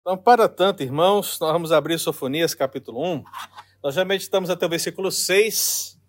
[0.00, 3.22] Então, para tanto, irmãos, nós vamos abrir Sofonias capítulo 1.
[3.82, 6.00] Nós já meditamos até o versículo 6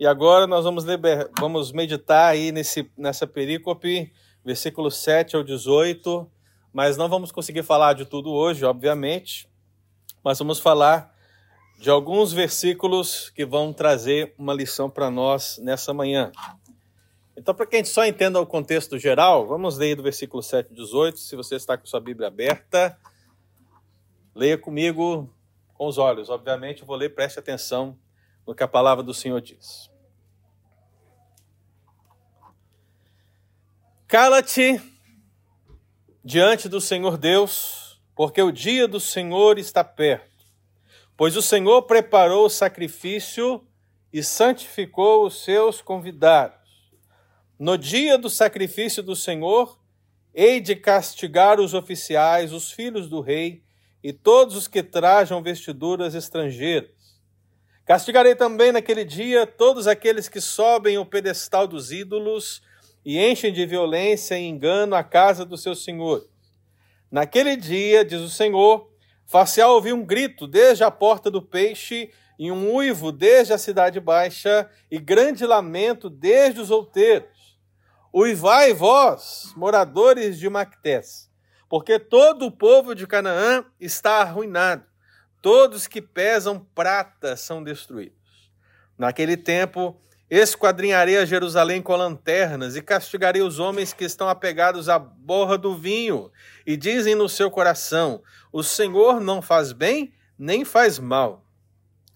[0.00, 1.30] e agora nós vamos, liber...
[1.38, 4.10] vamos meditar aí nesse, nessa perícope,
[4.42, 6.26] versículo 7 ao 18,
[6.72, 9.46] mas não vamos conseguir falar de tudo hoje, obviamente,
[10.24, 11.14] mas vamos falar
[11.78, 16.32] de alguns versículos que vão trazer uma lição para nós nessa manhã.
[17.36, 20.70] Então, para que a gente só entenda o contexto geral, vamos ler do versículo 7
[20.70, 22.98] ao 18, se você está com sua Bíblia aberta.
[24.34, 25.32] Leia comigo
[25.74, 27.98] com os olhos, obviamente, eu vou ler, preste atenção
[28.46, 29.90] no que a palavra do Senhor diz.
[34.06, 34.80] Cala-te
[36.24, 40.46] diante do Senhor Deus, porque o dia do Senhor está perto.
[41.16, 43.66] Pois o Senhor preparou o sacrifício
[44.12, 46.92] e santificou os seus convidados.
[47.58, 49.78] No dia do sacrifício do Senhor,
[50.32, 53.62] hei de castigar os oficiais, os filhos do rei,
[54.04, 56.90] e todos os que trajam vestiduras estrangeiras.
[57.86, 62.62] Castigarei também naquele dia todos aqueles que sobem o pedestal dos ídolos
[63.02, 66.28] e enchem de violência e engano a casa do seu senhor.
[67.10, 68.90] Naquele dia, diz o Senhor,
[69.24, 74.00] far-se-á ouvir um grito desde a porta do peixe e um uivo desde a cidade
[74.00, 77.56] baixa e grande lamento desde os outeiros.
[78.12, 81.30] Uivai vós, moradores de Mactés,
[81.74, 84.84] porque todo o povo de Canaã está arruinado,
[85.42, 88.48] todos que pesam prata são destruídos.
[88.96, 90.00] Naquele tempo,
[90.30, 95.76] esquadrinharei a Jerusalém com lanternas e castigarei os homens que estão apegados à borra do
[95.76, 96.30] vinho
[96.64, 98.22] e dizem no seu coração:
[98.52, 101.44] O Senhor não faz bem nem faz mal.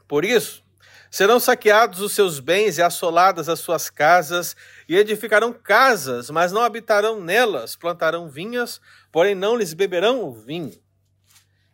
[0.06, 0.62] Por isso,
[1.11, 4.55] serão saqueados os seus bens e assoladas as suas casas,
[4.89, 10.78] e edificarão casas, mas não habitarão nelas, plantarão vinhas, porém não lhes beberão o vinho.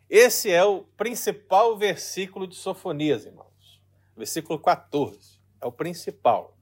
[0.08, 3.80] Esse é o principal versículo de Sofonias, irmãos.
[4.16, 5.40] Versículo 14.
[5.60, 6.56] É o principal.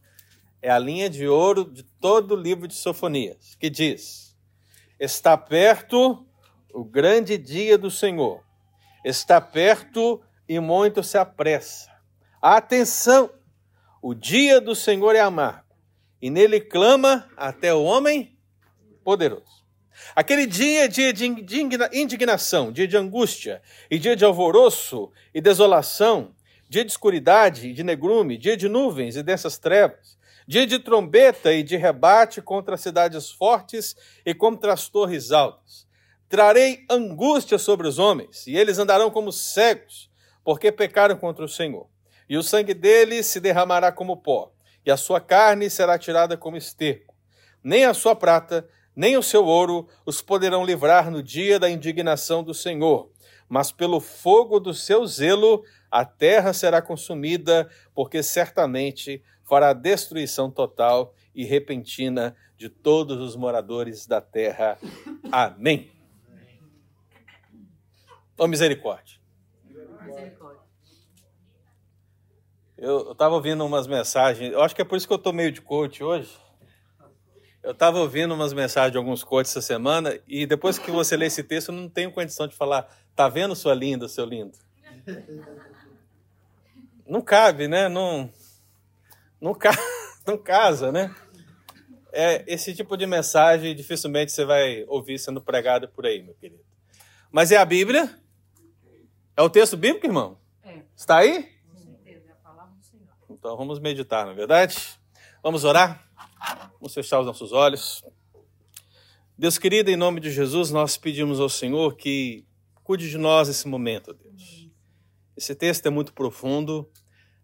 [0.62, 4.35] É a linha de ouro de todo o livro de Sofonias, que diz:
[4.98, 6.27] Está perto
[6.73, 8.42] o grande dia do Senhor.
[9.05, 11.92] Está perto e muito se apressa.
[12.45, 13.30] Atenção!
[14.03, 15.77] O dia do Senhor é amargo,
[16.20, 18.36] e nele clama até o homem
[19.05, 19.64] poderoso.
[20.13, 21.25] Aquele dia é dia de
[21.92, 26.35] indignação, dia de angústia, e dia de alvoroço e desolação,
[26.69, 31.53] dia de escuridade e de negrume, dia de nuvens e densas trevas, dia de trombeta
[31.53, 33.95] e de rebate contra cidades fortes
[34.27, 35.86] e contra as torres altas.
[36.29, 40.11] Trarei angústia sobre os homens, e eles andarão como cegos,
[40.42, 41.92] porque pecaram contra o Senhor.
[42.29, 44.53] E o sangue deles se derramará como pó,
[44.85, 47.15] e a sua carne será tirada como esterco.
[47.63, 52.43] Nem a sua prata, nem o seu ouro os poderão livrar no dia da indignação
[52.43, 53.11] do Senhor.
[53.49, 61.15] Mas pelo fogo do seu zelo a terra será consumida, porque certamente fará destruição total
[61.35, 64.79] e repentina de todos os moradores da terra.
[65.31, 65.91] Amém.
[68.39, 69.21] Ô misericórdia.
[72.83, 75.53] Eu estava ouvindo umas mensagens, eu acho que é por isso que eu estou meio
[75.53, 76.37] de coach hoje.
[77.63, 81.27] Eu estava ouvindo umas mensagens de alguns coaches essa semana e depois que você lê
[81.27, 84.59] esse texto, eu não tenho condição de falar, tá vendo sua linda, seu lindo?
[87.07, 87.89] Não cabe, né?
[87.89, 88.29] Não,
[89.41, 89.71] não, ca...
[90.27, 91.15] não casa, né?
[92.13, 96.65] É, esse tipo de mensagem dificilmente você vai ouvir sendo pregado por aí, meu querido.
[97.31, 98.11] Mas é a Bíblia?
[99.37, 100.37] É o texto bíblico, irmão?
[100.65, 100.83] É.
[100.97, 101.48] Está aí?
[101.71, 103.32] Com certeza, é a palavra do Senhor.
[103.42, 104.77] Então vamos meditar, não é verdade?
[105.42, 106.08] Vamos orar?
[106.75, 108.01] Vamos fechar os nossos olhos.
[109.36, 112.47] Deus querido, em nome de Jesus, nós pedimos ao Senhor que
[112.85, 114.69] cuide de nós nesse momento, Deus.
[115.36, 116.89] Esse texto é muito profundo,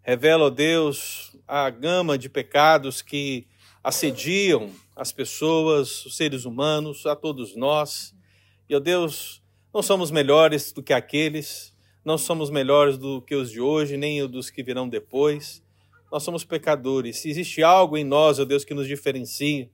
[0.01, 3.49] revela, ó Deus, a gama de pecados que
[3.83, 8.15] assediam as pessoas, os seres humanos, a todos nós.
[8.69, 9.43] E, ó Deus,
[9.75, 11.75] não somos melhores do que aqueles,
[12.05, 15.67] não somos melhores do que os de hoje, nem dos que virão depois
[16.11, 17.19] nós somos pecadores.
[17.19, 19.71] Se existe algo em nós, ó Deus, que nos diferencia,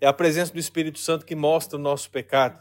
[0.00, 2.58] é a presença do Espírito Santo que mostra o nosso pecado.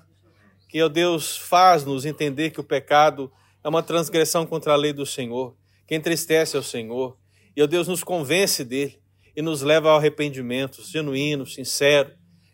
[0.69, 3.31] Que, ó Deus, faz-nos entender que o pecado
[3.63, 5.55] é uma transgressão contra a lei do Senhor,
[5.85, 7.17] que entristece ao Senhor.
[7.55, 9.01] E, ó Deus, nos convence dele
[9.35, 12.11] e nos leva ao arrependimento genuíno, sincero.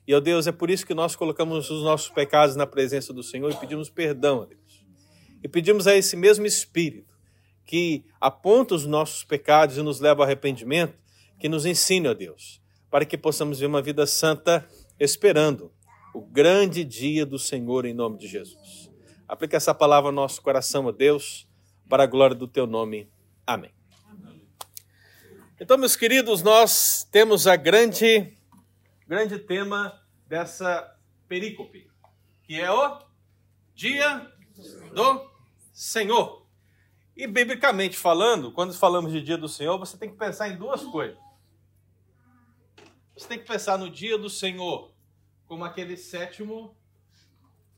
[0.08, 3.22] E, ó Deus, é por isso que nós colocamos os nossos pecados na presença do
[3.22, 4.86] Senhor e pedimos perdão, ó Deus.
[5.44, 7.17] E pedimos a esse mesmo Espírito
[7.68, 10.98] que aponta os nossos pecados e nos leva ao arrependimento,
[11.38, 14.68] que nos ensine, ó Deus, para que possamos viver uma vida santa
[14.98, 15.72] esperando
[16.16, 18.90] o grande dia do Senhor em nome de Jesus.
[19.28, 21.46] Aplica essa palavra ao nosso coração, ó Deus,
[21.90, 23.12] para a glória do teu nome.
[23.46, 23.72] Amém.
[25.60, 28.34] Então, meus queridos, nós temos a grande,
[29.06, 30.96] grande tema dessa
[31.28, 31.90] perícope,
[32.44, 33.00] que é o
[33.76, 34.32] dia
[34.94, 35.30] do
[35.74, 36.47] Senhor.
[37.18, 40.84] E biblicamente falando, quando falamos de dia do Senhor, você tem que pensar em duas
[40.84, 41.18] coisas.
[43.18, 44.94] Você tem que pensar no dia do Senhor
[45.48, 46.78] como aquele sétimo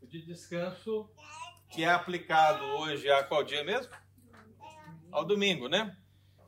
[0.04, 1.10] de descanso
[1.70, 3.94] que é aplicado hoje a qual dia mesmo?
[5.10, 5.96] Ao domingo, né?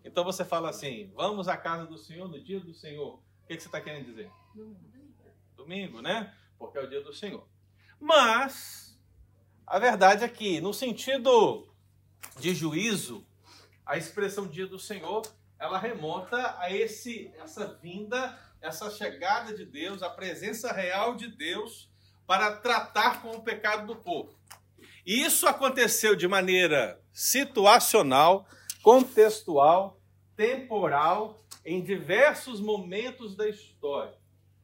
[0.03, 3.13] Então você fala assim: vamos à casa do Senhor no dia do Senhor.
[3.15, 4.29] O que, que você está querendo dizer?
[5.55, 6.35] Domingo, né?
[6.59, 7.47] Porque é o dia do Senhor.
[7.97, 8.99] Mas
[9.65, 11.70] a verdade é que, no sentido
[12.39, 13.25] de juízo,
[13.85, 15.23] a expressão dia do Senhor
[15.62, 21.88] ela remonta a esse essa vinda, essa chegada de Deus, a presença real de Deus
[22.25, 24.33] para tratar com o pecado do povo.
[25.06, 28.47] E isso aconteceu de maneira situacional,
[28.81, 30.00] contextual,
[30.35, 34.18] temporal, em diversos momentos da história,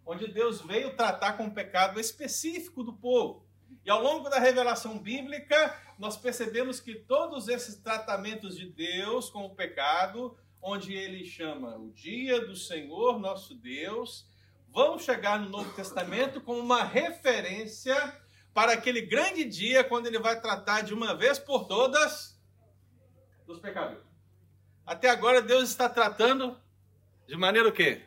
[0.04, 3.46] onde Deus veio tratar com o pecado específico do povo.
[3.86, 9.46] E ao longo da revelação bíblica, nós percebemos que todos esses tratamentos de Deus com
[9.46, 14.28] o pecado, onde ele chama o dia do Senhor nosso Deus,
[14.70, 17.96] vão chegar no Novo Testamento como uma referência
[18.54, 22.40] para aquele grande dia quando ele vai tratar de uma vez por todas
[23.46, 24.04] dos pecadores.
[24.86, 26.60] Até agora Deus está tratando
[27.28, 28.04] de maneira o quê?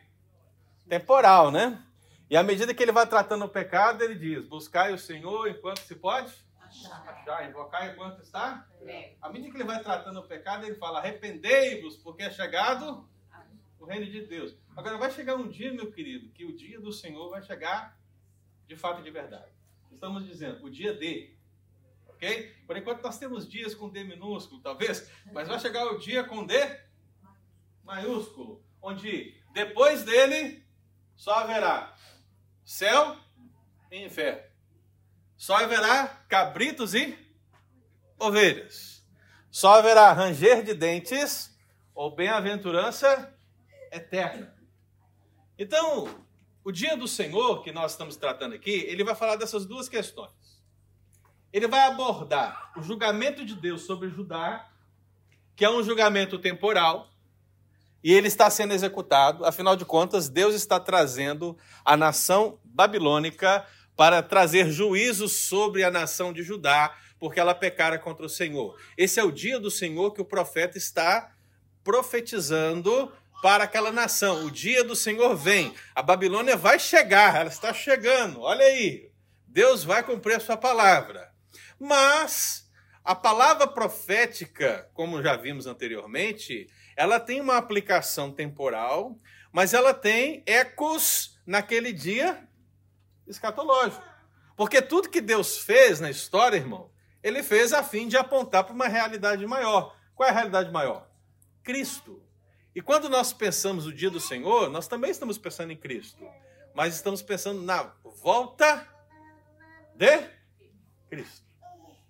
[0.89, 1.85] Temporal, né?
[2.29, 5.81] E à medida que ele vai tratando o pecado, ele diz: buscai o Senhor enquanto
[5.81, 6.33] se pode
[6.71, 8.67] achar, achar invocar enquanto está.
[8.83, 9.15] É.
[9.21, 13.09] À medida que ele vai tratando o pecado, ele fala: arrependei-vos, porque é chegado
[13.79, 14.57] o reino de Deus.
[14.77, 17.99] Agora vai chegar um dia, meu querido, que o dia do Senhor vai chegar
[18.67, 19.51] de fato e de verdade.
[19.91, 21.35] Estamos dizendo, o dia D.
[22.09, 22.55] Ok?
[22.67, 26.47] Por enquanto nós temos dias com D minúsculo, talvez, mas vai chegar o dia com
[26.47, 26.55] D
[27.83, 30.65] maiúsculo, onde depois dele
[31.17, 31.97] só haverá
[32.65, 33.17] céu
[33.91, 34.50] e inferno.
[35.41, 37.19] Só haverá cabritos e
[38.19, 39.03] ovelhas.
[39.51, 41.59] Só haverá ranger de dentes
[41.95, 43.35] ou bem-aventurança
[43.91, 44.55] eterna.
[45.59, 46.23] Então,
[46.63, 50.61] o dia do Senhor que nós estamos tratando aqui, ele vai falar dessas duas questões.
[51.51, 54.69] Ele vai abordar o julgamento de Deus sobre Judá,
[55.57, 57.09] que é um julgamento temporal,
[58.05, 59.47] e ele está sendo executado.
[59.47, 63.67] Afinal de contas, Deus está trazendo a nação babilônica
[64.01, 68.81] para trazer juízo sobre a nação de Judá, porque ela pecara contra o Senhor.
[68.97, 71.35] Esse é o dia do Senhor que o profeta está
[71.85, 73.13] profetizando
[73.43, 74.47] para aquela nação.
[74.47, 75.75] O dia do Senhor vem.
[75.95, 78.41] A Babilônia vai chegar, ela está chegando.
[78.41, 79.11] Olha aí.
[79.47, 81.31] Deus vai cumprir a sua palavra.
[81.79, 82.71] Mas
[83.05, 89.15] a palavra profética, como já vimos anteriormente, ela tem uma aplicação temporal,
[89.53, 92.49] mas ela tem ecos naquele dia
[93.31, 94.03] escatológico.
[94.57, 96.91] Porque tudo que Deus fez na história, irmão,
[97.23, 99.97] ele fez a fim de apontar para uma realidade maior.
[100.15, 101.09] Qual é a realidade maior?
[101.63, 102.23] Cristo.
[102.75, 106.25] E quando nós pensamos o dia do Senhor, nós também estamos pensando em Cristo,
[106.75, 107.93] mas estamos pensando na
[108.23, 108.87] volta
[109.95, 110.29] de
[111.09, 111.47] Cristo.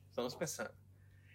[0.09, 0.71] Estamos pensando.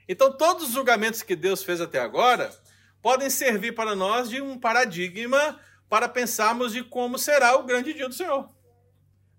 [0.08, 2.54] Então, todos os julgamentos que Deus fez até agora
[3.02, 5.60] podem servir para nós de um paradigma
[5.90, 8.50] para pensarmos de como será o grande dia do Senhor.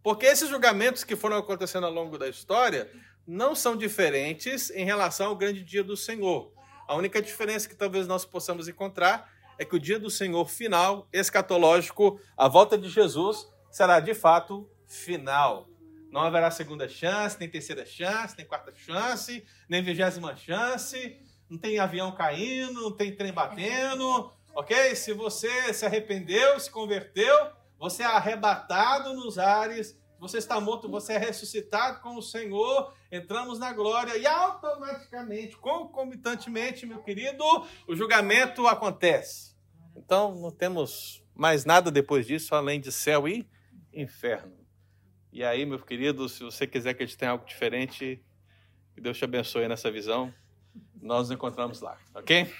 [0.06, 2.88] Porque esses julgamentos que foram acontecendo ao longo da história
[3.26, 6.52] não são diferentes em relação ao grande dia do Senhor.
[6.86, 11.08] A única diferença que talvez nós possamos encontrar é que o dia do Senhor final,
[11.12, 15.68] escatológico, a volta de Jesus, será de fato final.
[16.12, 21.18] Não haverá segunda chance, nem terceira chance, nem quarta chance, nem vigésima chance,
[21.50, 24.94] não tem avião caindo, não tem trem batendo, ok?
[24.94, 27.34] Se você se arrependeu, se converteu,
[27.78, 33.58] você é arrebatado nos ares, você está morto, você é ressuscitado com o Senhor, entramos
[33.58, 37.44] na glória e automaticamente, concomitantemente, meu querido,
[37.86, 39.54] o julgamento acontece.
[39.94, 43.48] Então não temos mais nada depois disso além de céu e
[43.92, 44.56] inferno.
[45.32, 48.24] E aí, meu querido, se você quiser que a gente tenha algo diferente,
[48.94, 50.32] que Deus te abençoe nessa visão,
[51.00, 52.50] nós nos encontramos lá, ok?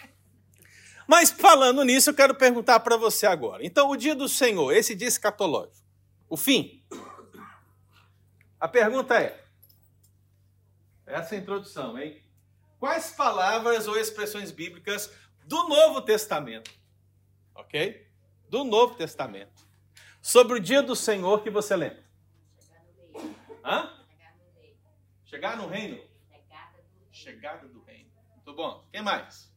[1.06, 3.64] Mas falando nisso, eu quero perguntar para você agora.
[3.64, 5.86] Então, o dia do Senhor, esse dia escatológico,
[6.28, 6.82] o fim.
[8.58, 9.44] A pergunta é:
[11.06, 12.20] essa é introdução, hein?
[12.78, 15.10] Quais palavras ou expressões bíblicas
[15.44, 16.70] do Novo Testamento,
[17.54, 18.06] ok?
[18.48, 19.66] Do Novo Testamento,
[20.20, 22.04] sobre o dia do Senhor que você lembra?
[23.64, 23.92] Hã?
[25.24, 26.00] Chegar no reino.
[27.10, 28.10] chegada do reino.
[28.34, 28.84] Muito bom.
[28.92, 29.55] Quem mais?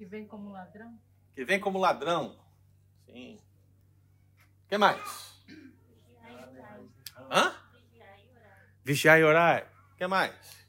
[0.00, 0.98] Que vem como ladrão.
[1.34, 2.34] Que vem como ladrão.
[3.04, 3.38] Sim.
[4.66, 5.44] Quem mais?
[7.30, 7.54] Hã?
[8.82, 9.70] Vigiar e orar.
[9.98, 10.66] Quem mais?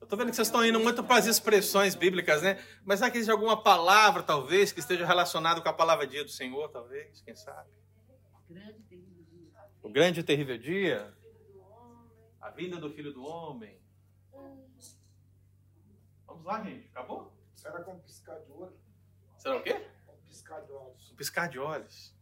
[0.00, 2.58] Eu tô vendo que vocês estão indo muito para as expressões bíblicas, né?
[2.82, 6.30] Mas será que existe alguma palavra, talvez, que esteja relacionada com a palavra dia do
[6.30, 7.20] Senhor, talvez?
[7.20, 7.68] Quem sabe?
[9.82, 11.14] O grande e terrível dia.
[12.40, 13.78] A vinda do Filho do Homem.
[16.46, 16.88] Vamos lá, gente.
[16.90, 17.32] Acabou?
[17.56, 18.78] Será com um piscar de olho?
[19.36, 19.84] Será o quê?
[20.08, 21.10] Um piscar de olhos.
[21.10, 22.14] Um piscar de olhos.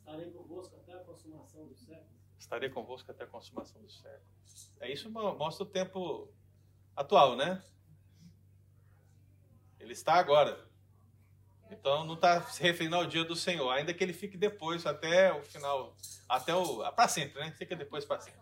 [0.00, 2.10] Estarei convosco até a consumação do século.
[2.36, 4.26] Estarei convosco até a consumação do século.
[4.80, 6.28] É isso mostra o tempo
[6.96, 7.62] atual, né?
[9.78, 10.68] Ele está agora.
[11.70, 15.32] Então não está se referindo ao dia do Senhor, ainda que ele fique depois, até
[15.32, 15.96] o final,
[16.28, 16.78] até o.
[16.90, 17.52] para sempre, né?
[17.52, 18.40] Fica depois para sempre.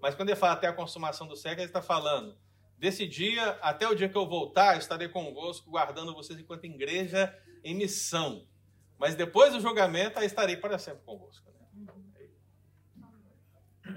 [0.00, 2.34] Mas quando ele fala até a consumação do século, ele está falando
[2.80, 7.74] desse dia até o dia que eu voltar, estarei convosco, guardando vocês enquanto igreja em
[7.74, 8.48] missão.
[8.98, 11.46] Mas depois do julgamento, aí estarei para sempre convosco.
[11.50, 11.90] Né?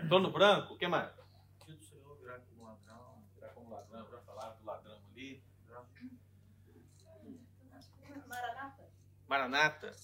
[0.09, 1.13] Trono branco, o que mais?
[1.65, 3.23] Dia do Senhor virá como ladrão.
[3.35, 5.41] Virá como ladrão, já falaram do ladrão ali.
[8.27, 8.89] Maranata.
[9.27, 9.95] Maranata.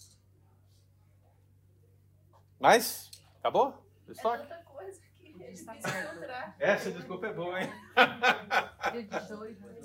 [2.59, 3.11] Mais?
[3.39, 3.85] Acabou?
[4.07, 4.43] Estoque?
[4.43, 5.01] É tanta coisa
[5.49, 6.55] é encontrar.
[6.59, 7.69] Essa desculpa é boa, hein?
[8.91, 9.75] Dia de dois, né?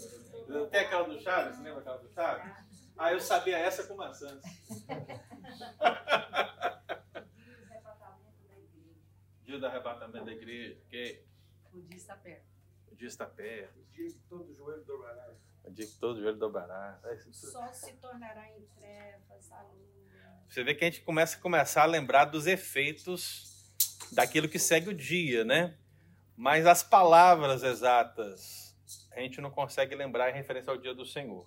[0.70, 1.56] Tem aquela do Chaves?
[1.56, 2.52] Você lembra aquela do Chaves?
[2.96, 4.42] Ah, eu sabia essa com maçãs.
[9.44, 11.26] Dia do arrebatamento da igreja, ok?
[11.72, 12.46] O dia está perto.
[12.90, 13.78] O dia está perto.
[13.78, 15.34] O dia que todo joelho dobrará.
[15.64, 16.98] O dia que todo joelho dobrará.
[17.28, 19.94] O sol se tornará em trevas, a lua.
[20.48, 23.53] Você vê que a gente começa a começar a lembrar dos efeitos
[24.14, 25.76] daquilo que segue o dia, né?
[26.36, 28.64] Mas as palavras exatas
[29.12, 31.46] a gente não consegue lembrar em referência ao dia do Senhor.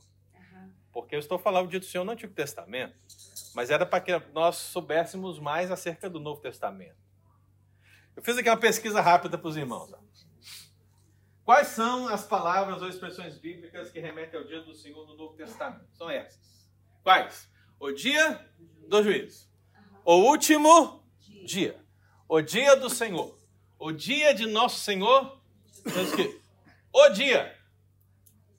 [0.92, 2.96] Porque eu estou falando do dia do Senhor no Antigo Testamento,
[3.54, 6.98] mas era para que nós soubéssemos mais acerca do Novo Testamento.
[8.16, 9.92] Eu fiz aqui uma pesquisa rápida para os irmãos.
[11.44, 15.36] Quais são as palavras ou expressões bíblicas que remetem ao dia do Senhor no Novo
[15.36, 15.88] Testamento?
[15.94, 16.68] São essas.
[17.04, 17.50] Quais?
[17.80, 18.50] O dia
[18.88, 19.48] do juízo.
[20.04, 21.06] O último
[21.46, 21.87] dia.
[22.28, 23.38] O dia do Senhor.
[23.80, 25.40] O dia de nosso Senhor.
[26.92, 27.56] O dia.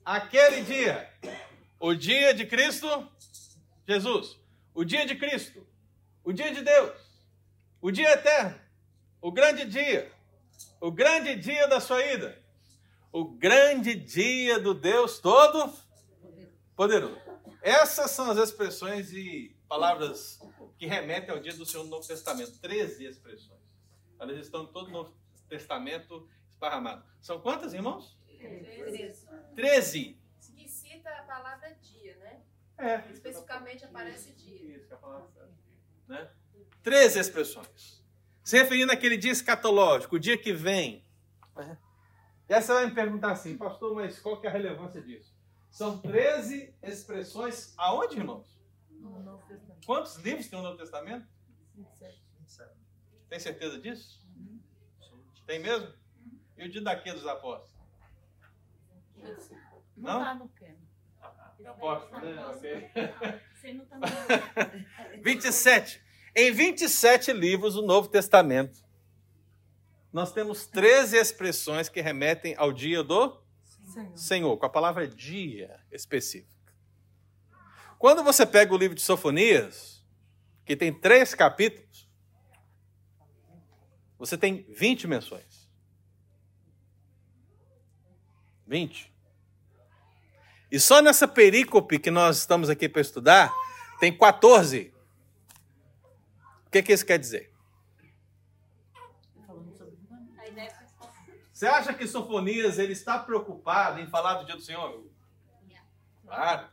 [0.03, 1.11] Aquele dia.
[1.79, 3.07] O dia de Cristo
[3.87, 4.37] Jesus.
[4.73, 5.65] O dia de Cristo.
[6.23, 6.97] O dia de Deus.
[7.81, 8.59] O dia eterno.
[9.21, 10.11] O grande dia.
[10.81, 12.41] O grande dia da sua ida.
[13.11, 15.73] O grande dia do Deus todo
[16.75, 17.19] poderoso.
[17.61, 20.39] Essas são as expressões e palavras
[20.77, 22.57] que remetem ao dia do Senhor no Novo Testamento.
[22.59, 23.58] Treze expressões.
[24.19, 25.15] Elas estão em todo o Novo
[25.47, 27.03] Testamento esparramado.
[27.21, 28.19] São quantas, irmãos?
[28.37, 29.27] Treze.
[29.55, 30.21] Treze.
[30.55, 32.41] Que cita a palavra dia, né?
[32.77, 33.11] É.
[33.11, 34.77] Especificamente aparece dia.
[34.77, 35.29] Isso, que é a palavra
[36.09, 36.29] né?
[36.81, 38.03] Treze expressões.
[38.43, 41.05] Se referindo àquele dia escatológico, o dia que vem.
[41.55, 41.77] Né?
[42.49, 45.37] E aí você vai me perguntar assim, pastor, mas qual que é a relevância disso?
[45.69, 48.59] São 13 expressões aonde, irmãos?
[48.89, 49.85] No Novo Testamento.
[49.85, 51.27] Quantos livros tem no Novo Testamento?
[51.75, 52.78] 27.
[53.29, 54.19] Tem certeza disso?
[55.45, 55.93] Tem mesmo?
[56.57, 57.71] E o dia daqui dos apóstolos?
[59.15, 60.19] Não Não?
[60.19, 60.75] está no quê?
[61.65, 62.45] Apóstolos, né?
[62.47, 62.89] Ok.
[63.53, 66.01] Você não está no 27.
[66.35, 68.79] Em 27 livros do Novo Testamento,
[70.13, 73.41] nós temos 13 expressões que remetem ao dia do
[73.85, 74.17] Senhor.
[74.17, 76.73] Senhor, com a palavra dia específica.
[77.97, 80.05] Quando você pega o livro de Sofonias,
[80.63, 82.08] que tem três capítulos,
[84.19, 85.69] você tem 20 menções.
[88.67, 89.11] 20.
[90.69, 93.51] E só nessa perícope que nós estamos aqui para estudar,
[93.99, 94.93] tem 14.
[96.67, 97.51] O que, que isso quer dizer?
[101.51, 105.03] Você acha que Sofonias ele está preocupado em falar do dia do Senhor?
[106.23, 106.67] Claro.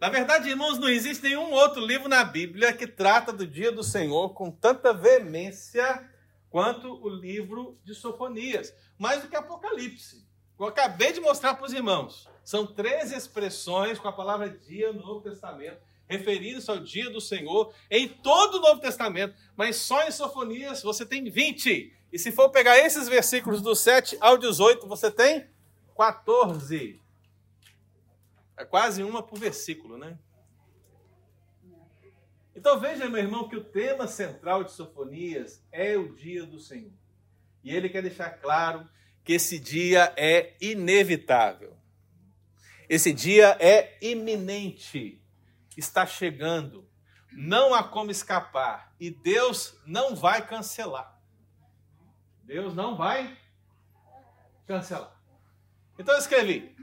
[0.00, 3.82] Na verdade, irmãos, não existe nenhum outro livro na Bíblia que trata do dia do
[3.82, 6.10] Senhor com tanta veemência
[6.54, 10.24] quanto o livro de Sofonias, mais do que Apocalipse.
[10.56, 12.28] Eu acabei de mostrar para os irmãos.
[12.44, 17.74] São três expressões com a palavra dia no Novo Testamento, referindo-se ao dia do Senhor
[17.90, 21.92] em todo o Novo Testamento, mas só em Sofonias você tem 20.
[22.12, 25.48] E se for pegar esses versículos do 7 ao 18, você tem
[25.96, 27.00] 14.
[28.56, 30.16] É quase uma por versículo, né?
[32.54, 36.92] Então veja, meu irmão, que o tema central de Sofonias é o dia do Senhor.
[37.62, 38.88] E ele quer deixar claro
[39.24, 41.76] que esse dia é inevitável.
[42.88, 45.20] Esse dia é iminente.
[45.76, 46.88] Está chegando.
[47.32, 48.94] Não há como escapar.
[49.00, 51.20] E Deus não vai cancelar.
[52.42, 53.36] Deus não vai
[54.66, 55.18] cancelar.
[55.98, 56.76] Então eu escrevi: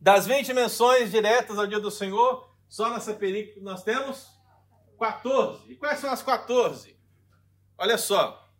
[0.00, 4.33] das 20 menções diretas ao dia do Senhor, só nessa película nós temos
[4.98, 5.70] 14.
[5.70, 6.96] E quais são as 14?
[7.76, 8.50] Olha só.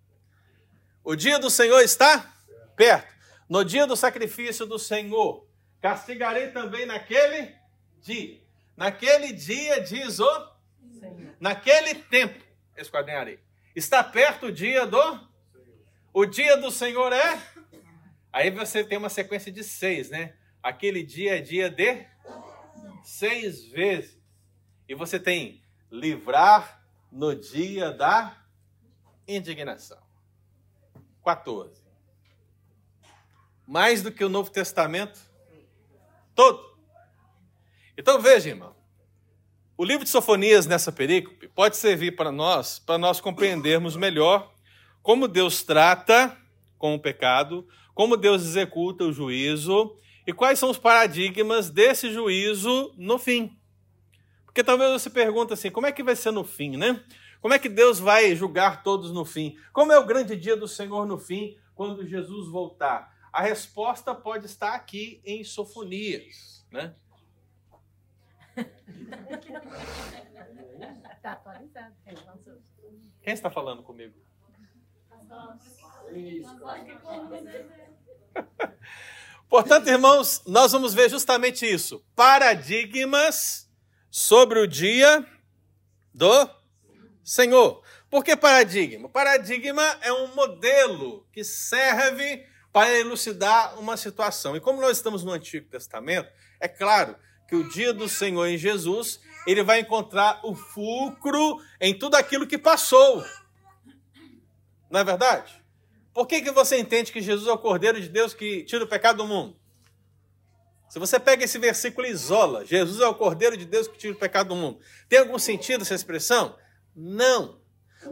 [1.02, 2.34] O dia do Senhor está
[2.76, 3.14] perto.
[3.48, 5.46] No dia do sacrifício do Senhor,
[5.80, 7.54] castigarei também naquele
[8.00, 8.42] dia.
[8.76, 10.54] Naquele dia, diz o.
[11.38, 12.42] Naquele tempo,
[12.76, 13.38] esquadrinharei.
[13.76, 15.28] Está perto o dia do.
[16.12, 17.40] O dia do Senhor é.
[18.32, 20.34] Aí você tem uma sequência de seis, né?
[20.62, 22.06] Aquele dia é dia de
[23.04, 24.18] seis vezes.
[24.88, 25.63] E você tem
[25.94, 28.36] livrar no dia da
[29.28, 30.02] indignação.
[31.24, 31.80] 14.
[33.66, 35.20] Mais do que o Novo Testamento
[36.34, 36.76] todo.
[37.96, 38.74] Então veja, irmão.
[39.76, 44.52] O livro de Sofonias nessa perícope pode servir para nós, para nós compreendermos melhor
[45.00, 46.36] como Deus trata
[46.76, 49.96] com o pecado, como Deus executa o juízo
[50.26, 53.56] e quais são os paradigmas desse juízo no fim.
[54.54, 57.04] Porque talvez você pergunte assim, como é que vai ser no fim, né?
[57.40, 59.58] Como é que Deus vai julgar todos no fim?
[59.72, 63.12] Como é o grande dia do Senhor no fim, quando Jesus voltar?
[63.32, 66.94] A resposta pode estar aqui em Sofonias, né?
[71.16, 71.96] Está atualizado.
[72.06, 72.62] É, lançou.
[73.22, 74.14] Quem está falando comigo?
[79.50, 83.63] Portanto, irmãos, nós vamos ver justamente isso: paradigmas
[84.14, 85.26] sobre o dia
[86.14, 86.48] do
[87.24, 87.82] Senhor.
[88.08, 89.08] Por que paradigma?
[89.08, 94.54] Paradigma é um modelo que serve para elucidar uma situação.
[94.54, 96.30] E como nós estamos no Antigo Testamento,
[96.60, 97.16] é claro
[97.48, 102.46] que o dia do Senhor em Jesus, ele vai encontrar o fulcro em tudo aquilo
[102.46, 103.24] que passou.
[104.88, 105.60] Não é verdade?
[106.12, 108.88] Por que, que você entende que Jesus é o Cordeiro de Deus que tira o
[108.88, 109.58] pecado do mundo?
[110.94, 114.12] Se você pega esse versículo e isola, Jesus é o Cordeiro de Deus que tira
[114.14, 114.78] o pecado do mundo.
[115.08, 116.56] Tem algum sentido essa expressão?
[116.94, 117.60] Não.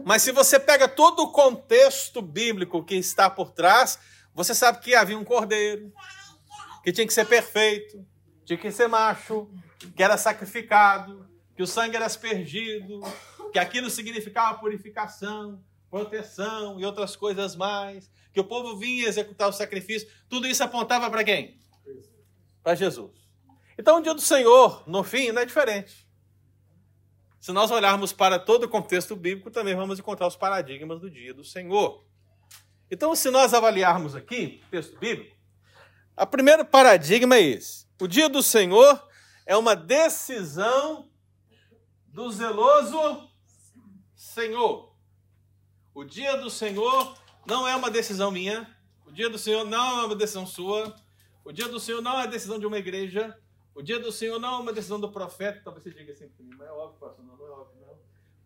[0.03, 3.97] Mas se você pega todo o contexto bíblico que está por trás,
[4.33, 5.93] você sabe que havia um cordeiro,
[6.83, 8.05] que tinha que ser perfeito,
[8.43, 9.49] tinha que ser macho,
[9.95, 12.99] que era sacrificado, que o sangue era aspergido,
[13.53, 19.53] que aquilo significava purificação, proteção e outras coisas mais, que o povo vinha executar o
[19.53, 21.62] sacrifício, tudo isso apontava para quem?
[22.63, 23.11] Para Jesus.
[23.77, 26.07] Então, o dia do Senhor, no fim, não é diferente.
[27.39, 31.33] Se nós olharmos para todo o contexto bíblico, também vamos encontrar os paradigmas do dia
[31.33, 32.05] do Senhor.
[32.89, 35.35] Então, se nós avaliarmos aqui o texto bíblico,
[36.15, 37.85] o primeiro paradigma é esse.
[37.99, 39.07] O dia do Senhor
[39.45, 41.09] é uma decisão
[42.07, 43.27] do zeloso
[44.15, 44.95] Senhor.
[45.93, 48.73] O dia do Senhor não é uma decisão minha.
[49.05, 50.95] O dia do Senhor não é uma decisão sua.
[51.43, 53.37] O dia do Senhor não é a decisão de uma igreja.
[53.75, 55.61] O dia do Senhor não é uma decisão do profeta.
[55.63, 57.25] Talvez você diga assim, mas é óbvio, pastor.
[57.25, 57.97] Não, não é óbvio, não.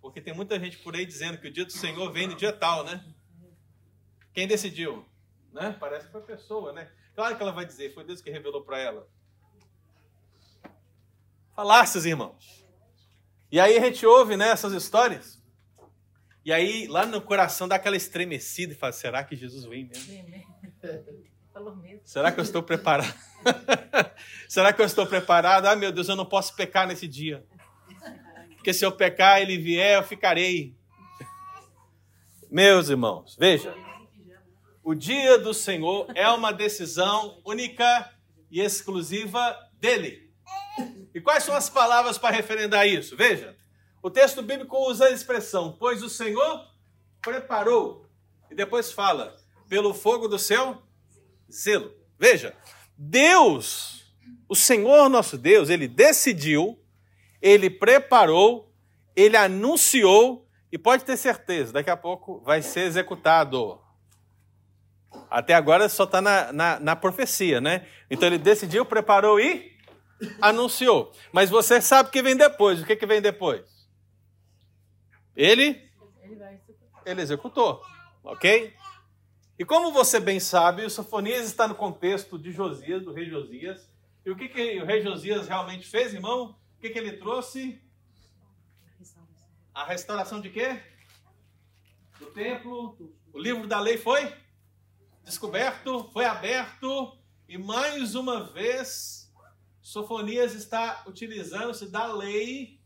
[0.01, 2.53] Porque tem muita gente por aí dizendo que o dia do Senhor vem no dia
[2.53, 3.05] tal, né?
[4.33, 5.05] Quem decidiu?
[5.51, 5.75] Né?
[5.79, 6.91] Parece que foi a pessoa, né?
[7.15, 9.07] Claro que ela vai dizer, foi Deus que revelou para ela.
[11.55, 12.65] Falácias, irmãos.
[13.51, 15.41] E aí a gente ouve né, essas histórias.
[16.45, 20.45] E aí, lá no coração dá aquela estremecida e fala: será que Jesus vem mesmo?
[21.75, 22.01] Mesmo.
[22.05, 23.13] Será que eu estou preparado?
[24.47, 25.65] será que eu estou preparado?
[25.65, 27.45] Ah, meu Deus, eu não posso pecar nesse dia.
[28.55, 30.75] Porque se eu pecar, ele vier, eu ficarei.
[32.49, 33.73] Meus irmãos, veja.
[34.83, 38.09] O dia do Senhor é uma decisão única
[38.49, 40.31] e exclusiva dele.
[41.13, 43.15] E quais são as palavras para referendar isso?
[43.15, 43.55] Veja.
[44.01, 46.65] O texto bíblico usa a expressão, pois o Senhor
[47.21, 48.05] preparou.
[48.49, 49.35] E depois fala,
[49.67, 50.81] pelo fogo do seu
[51.51, 51.91] zelo.
[52.19, 52.55] Veja,
[52.97, 54.13] Deus,
[54.47, 56.79] o Senhor nosso Deus, ele decidiu,
[57.41, 58.73] ele preparou,
[59.15, 63.79] ele anunciou, e pode ter certeza, daqui a pouco vai ser executado.
[65.29, 67.87] Até agora só está na, na, na profecia, né?
[68.09, 69.77] Então ele decidiu, preparou e
[70.41, 71.11] anunciou.
[71.31, 72.81] Mas você sabe o que vem depois.
[72.81, 73.63] O que, que vem depois?
[75.35, 75.89] Ele,
[77.05, 77.81] Ele executou,
[78.23, 78.73] ok?
[79.59, 83.89] E como você bem sabe, o Sofonias está no contexto de Josias, do rei Josias.
[84.23, 86.55] E o que, que o rei Josias realmente fez, irmão?
[86.77, 87.81] O que, que ele trouxe?
[89.73, 90.79] A restauração de quê?
[92.19, 92.95] Do templo.
[93.33, 94.31] O livro da lei foi
[95.23, 97.17] descoberto, foi aberto
[97.49, 99.33] e mais uma vez
[99.81, 102.79] Sofonias está utilizando-se da lei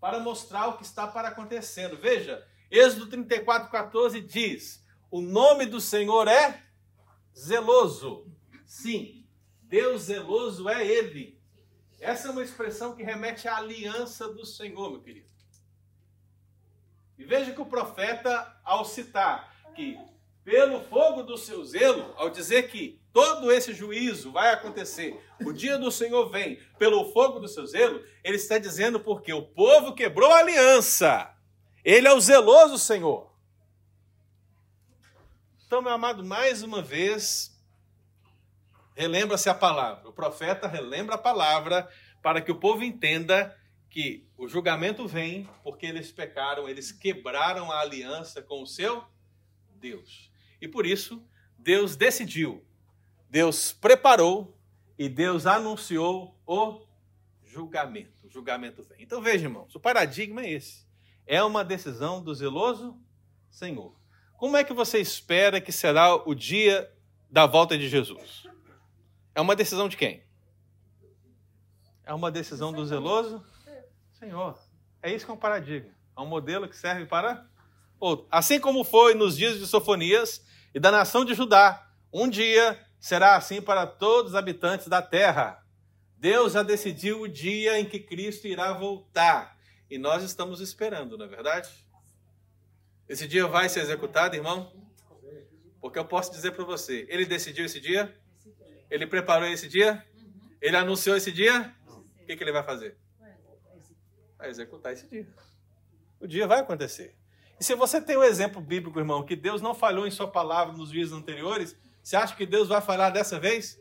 [0.00, 1.96] para mostrar o que está para acontecendo.
[1.96, 6.62] Veja, Êxodo 34, 14 diz: O nome do Senhor é
[7.36, 8.26] zeloso.
[8.64, 9.24] Sim,
[9.62, 11.40] Deus zeloso é Ele.
[12.00, 15.26] Essa é uma expressão que remete à aliança do Senhor, meu querido.
[17.18, 19.98] E veja que o profeta, ao citar que
[20.44, 25.78] pelo fogo do seu zelo, ao dizer que todo esse juízo vai acontecer, o dia
[25.78, 30.30] do Senhor vem pelo fogo do seu zelo, ele está dizendo porque o povo quebrou
[30.30, 31.34] a aliança.
[31.84, 33.35] Ele é o zeloso Senhor.
[35.66, 37.52] Então, meu amado, mais uma vez,
[38.94, 40.08] relembra-se a palavra.
[40.08, 41.90] O profeta relembra a palavra
[42.22, 43.52] para que o povo entenda
[43.90, 49.04] que o julgamento vem porque eles pecaram, eles quebraram a aliança com o seu
[49.74, 50.30] Deus.
[50.60, 51.20] E por isso,
[51.58, 52.64] Deus decidiu,
[53.28, 54.56] Deus preparou
[54.96, 56.86] e Deus anunciou o
[57.44, 58.24] julgamento.
[58.24, 59.02] O julgamento vem.
[59.02, 60.86] Então veja, irmãos, o paradigma é esse.
[61.26, 62.96] É uma decisão do zeloso
[63.50, 64.05] Senhor.
[64.36, 66.90] Como é que você espera que será o dia
[67.30, 68.46] da volta de Jesus?
[69.34, 70.22] É uma decisão de quem?
[72.04, 73.44] É uma decisão do zeloso
[74.18, 74.58] Senhor.
[75.02, 75.90] É isso que é um paradigma.
[76.16, 77.46] É um modelo que serve para
[78.00, 78.26] outro.
[78.30, 80.42] Assim como foi nos dias de Sofonias
[80.74, 85.62] e da nação de Judá, um dia será assim para todos os habitantes da terra.
[86.16, 89.56] Deus já decidiu o dia em que Cristo irá voltar.
[89.90, 91.68] E nós estamos esperando, não é verdade?
[93.08, 94.72] Esse dia vai ser executado, irmão?
[95.80, 98.16] Porque eu posso dizer para você: ele decidiu esse dia?
[98.90, 100.04] Ele preparou esse dia?
[100.60, 101.74] Ele anunciou esse dia?
[101.86, 102.96] O que, que ele vai fazer?
[104.36, 105.26] Vai executar esse dia.
[106.20, 107.14] O dia vai acontecer.
[107.60, 110.28] E se você tem o um exemplo bíblico, irmão, que Deus não falhou em sua
[110.28, 113.80] palavra nos dias anteriores, você acha que Deus vai falhar dessa vez?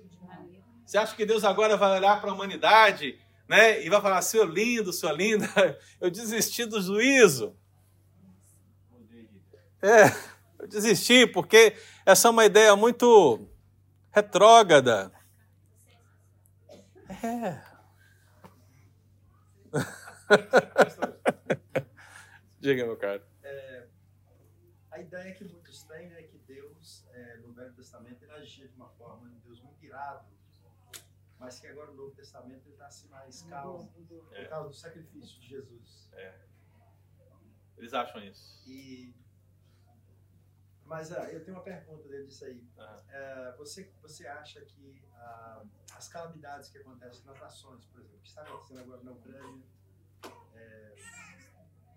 [0.85, 4.45] Você acha que Deus agora vai olhar para a humanidade né, e vai falar, seu
[4.45, 5.47] lindo, sua linda,
[5.99, 7.57] eu desisti do juízo?
[9.85, 10.05] É,
[10.57, 13.47] eu desisti porque essa é uma ideia muito
[14.11, 15.11] retrógrada.
[17.07, 17.61] É.
[22.59, 23.21] Diga, meu caro.
[23.43, 23.87] É,
[24.89, 28.75] a ideia que muitos têm é que Deus, é, no Velho Testamento, ele agia de
[28.75, 30.25] uma forma, um Deus muito irado,
[31.37, 33.93] mas que agora no Novo Testamento ele está assim mais calmo,
[34.31, 34.41] É.
[34.41, 36.09] por causa do sacrifício de Jesus.
[37.77, 38.63] Eles acham isso.
[38.65, 39.13] E,
[40.85, 42.63] mas ah, eu tenho uma pergunta dentro disso aí.
[42.77, 43.03] Aham.
[43.09, 45.63] É, você, você acha que ah,
[45.95, 49.63] as calamidades que acontecem nas nações, por exemplo, que está acontecendo agora na Ucrânia,
[50.53, 50.95] é,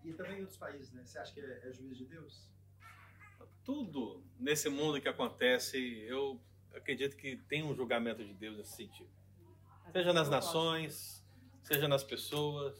[0.04, 1.04] e também em outros países, né?
[1.04, 2.48] Você acha que é, é juízo de Deus?
[3.62, 6.40] Tudo nesse mundo que acontece, eu
[6.74, 9.10] acredito que tem um julgamento de Deus nesse sentido.
[9.92, 11.26] Seja nas nações,
[11.62, 12.74] seja nas pessoas.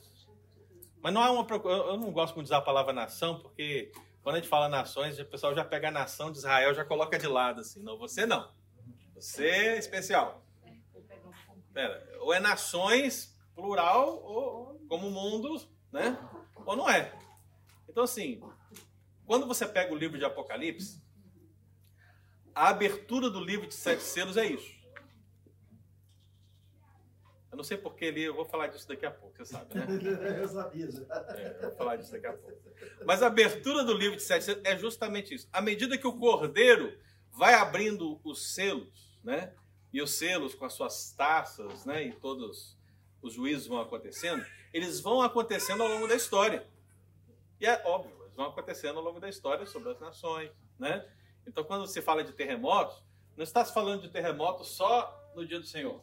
[1.01, 1.47] Mas não há uma.
[1.51, 3.92] eu não gosto muito de usar a palavra nação, porque
[4.23, 7.19] quando a gente fala nações, o pessoal já pega a nação de Israel já coloca
[7.19, 7.83] de lado, assim.
[7.83, 8.51] Não, você não.
[9.15, 10.45] Você é especial.
[11.73, 15.61] Pera, ou é nações, plural, ou como mundo,
[15.93, 16.19] né?
[16.67, 17.13] Ou não é.
[17.89, 18.41] Então, assim,
[19.27, 21.03] quando você pega o livro de Apocalipse,
[22.55, 24.78] a abertura do livro de sete selos é isso.
[27.51, 29.87] Eu não sei porque ele, eu vou falar disso daqui a pouco, você sabe, né?
[30.43, 30.91] eu sabia.
[30.91, 31.03] já.
[31.35, 32.59] É, eu vou falar disso daqui a pouco.
[33.07, 35.49] Mas a abertura do livro de sete é justamente isso.
[35.53, 36.99] À medida que o cordeiro
[37.33, 39.55] vai abrindo os selos, né?
[39.93, 42.05] E os selos com as suas taças, né?
[42.05, 42.77] E todos
[43.23, 46.67] os juízos vão acontecendo, eles vão acontecendo ao longo da história.
[47.61, 51.09] E é óbvio, eles vão acontecendo ao longo da história sobre as nações, né?
[51.47, 53.03] Então, quando se fala de terremotos,
[53.37, 56.03] não está se falando de terremotos só no dia do Senhor,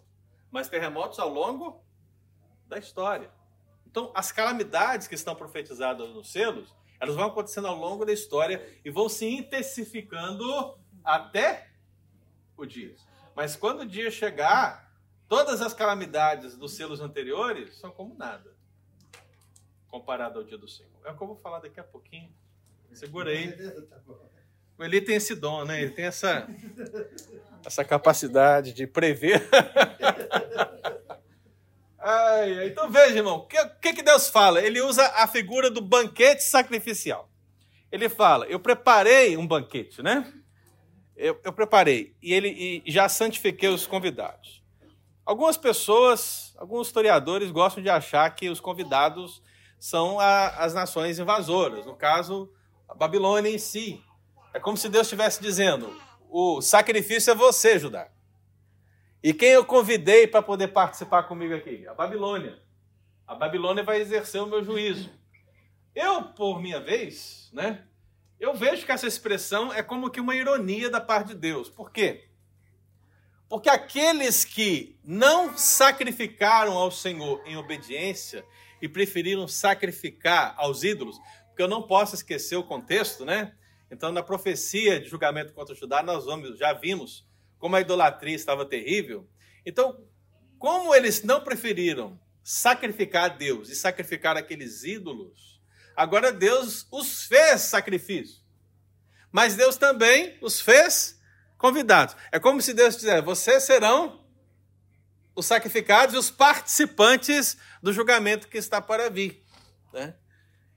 [0.56, 1.84] mas terremotos ao longo
[2.66, 3.30] da história.
[3.86, 8.66] Então, as calamidades que estão profetizadas nos selos, elas vão acontecendo ao longo da história
[8.86, 11.70] e vão se intensificando até
[12.56, 12.96] o dia.
[13.36, 14.90] Mas quando o dia chegar,
[15.28, 18.56] todas as calamidades dos selos anteriores são como nada,
[19.90, 20.90] comparado ao dia do Senhor.
[21.04, 22.34] É o que eu vou falar daqui a pouquinho.
[22.94, 23.54] Segura aí.
[24.78, 25.82] O Eli tem esse dom, né?
[25.82, 26.48] Ele tem essa,
[27.66, 29.48] essa capacidade de prever.
[32.08, 32.68] Ai, ai.
[32.68, 34.62] então veja, irmão, o que, que, que Deus fala?
[34.62, 37.30] Ele usa a figura do banquete sacrificial.
[37.92, 40.32] Ele fala: Eu preparei um banquete, né?
[41.16, 44.64] Eu, eu preparei e ele e já santifiquei os convidados.
[45.26, 49.42] Algumas pessoas, alguns historiadores gostam de achar que os convidados
[49.80, 52.52] são a- as nações invasoras, no caso,
[52.88, 54.00] a Babilônia em si.
[54.56, 55.94] É como se Deus estivesse dizendo:
[56.30, 58.08] o sacrifício é você, Judá.
[59.22, 61.86] E quem eu convidei para poder participar comigo aqui?
[61.86, 62.58] A Babilônia.
[63.28, 65.12] A Babilônia vai exercer o meu juízo.
[65.94, 67.84] Eu, por minha vez, né?
[68.40, 71.70] Eu vejo que essa expressão é como que uma ironia da parte de Deus.
[71.70, 72.30] Por quê?
[73.50, 78.46] Porque aqueles que não sacrificaram ao Senhor em obediência
[78.82, 83.54] e preferiram sacrificar aos ídolos, porque eu não posso esquecer o contexto, né?
[83.96, 87.26] Então, na profecia de julgamento contra Judá, nós vamos, já vimos
[87.58, 89.26] como a idolatria estava terrível.
[89.66, 90.06] Então,
[90.60, 95.62] como eles não preferiram sacrificar a Deus e sacrificar aqueles ídolos,
[95.96, 98.44] agora Deus os fez sacrifício.
[99.32, 101.18] Mas Deus também os fez
[101.58, 102.18] convidados.
[102.34, 104.26] É como se Deus dissesse: vocês serão
[105.34, 109.42] os sacrificados e os participantes do julgamento que está para vir.
[109.94, 110.14] Né?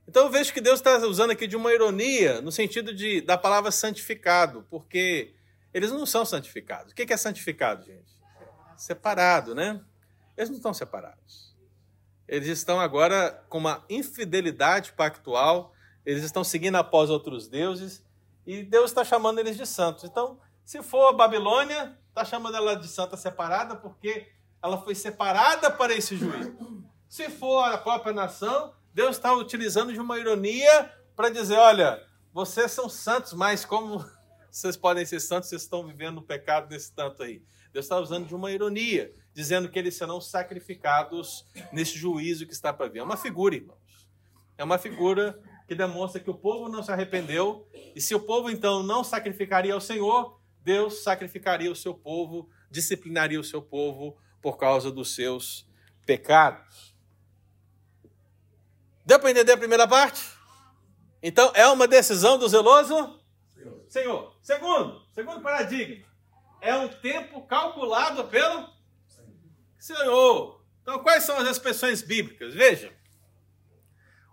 [0.08, 3.36] Então eu vejo que Deus está usando aqui de uma ironia no sentido de, da
[3.36, 5.34] palavra santificado, porque
[5.72, 6.92] eles não são santificados.
[6.92, 8.16] O que é santificado, gente?
[8.74, 9.78] Separado, né?
[10.34, 11.54] Eles não estão separados.
[12.26, 15.74] Eles estão agora com uma infidelidade pactual,
[16.06, 18.02] eles estão seguindo após outros deuses,
[18.46, 20.04] e Deus está chamando eles de santos.
[20.04, 24.26] Então, se for a Babilônia, está chamando ela de santa separada, porque
[24.62, 26.56] ela foi separada para esse juízo.
[27.08, 32.72] Se for a própria nação, Deus está utilizando de uma ironia para dizer: olha, vocês
[32.72, 34.04] são santos, mas como
[34.50, 37.40] vocês podem ser santos, vocês estão vivendo o pecado desse tanto aí.
[37.72, 42.72] Deus está usando de uma ironia, dizendo que eles serão sacrificados nesse juízo que está
[42.72, 42.98] para vir.
[42.98, 44.08] É uma figura, irmãos.
[44.56, 48.50] É uma figura que demonstra que o povo não se arrependeu, e se o povo
[48.50, 54.56] então não sacrificaria ao Senhor, Deus sacrificaria o seu povo, disciplinaria o seu povo por
[54.58, 55.70] causa dos seus
[56.04, 56.97] pecados.
[59.08, 60.22] Deu para entender a primeira parte?
[61.22, 63.18] Então, é uma decisão do zeloso?
[63.48, 63.84] Senhor.
[63.88, 64.36] Senhor.
[64.42, 66.06] Segundo, segundo paradigma.
[66.60, 68.68] É um tempo calculado pelo
[69.78, 70.62] Senhor.
[70.82, 72.52] Então, quais são as expressões bíblicas?
[72.52, 72.92] Veja.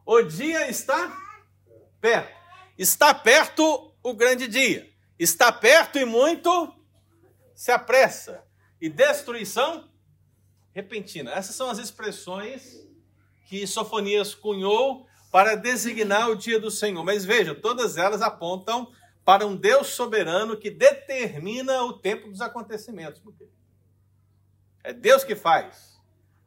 [0.05, 1.09] O dia está
[2.01, 2.38] perto.
[2.77, 4.93] Está perto o grande dia.
[5.17, 6.75] Está perto e muito
[7.55, 8.43] se apressa.
[8.81, 9.89] E destruição
[10.73, 11.31] repentina.
[11.31, 12.85] Essas são as expressões
[13.45, 17.03] que Sofonias cunhou para designar o dia do Senhor.
[17.03, 18.91] Mas veja, todas elas apontam
[19.23, 23.21] para um Deus soberano que determina o tempo dos acontecimentos.
[24.84, 25.99] É Deus que faz.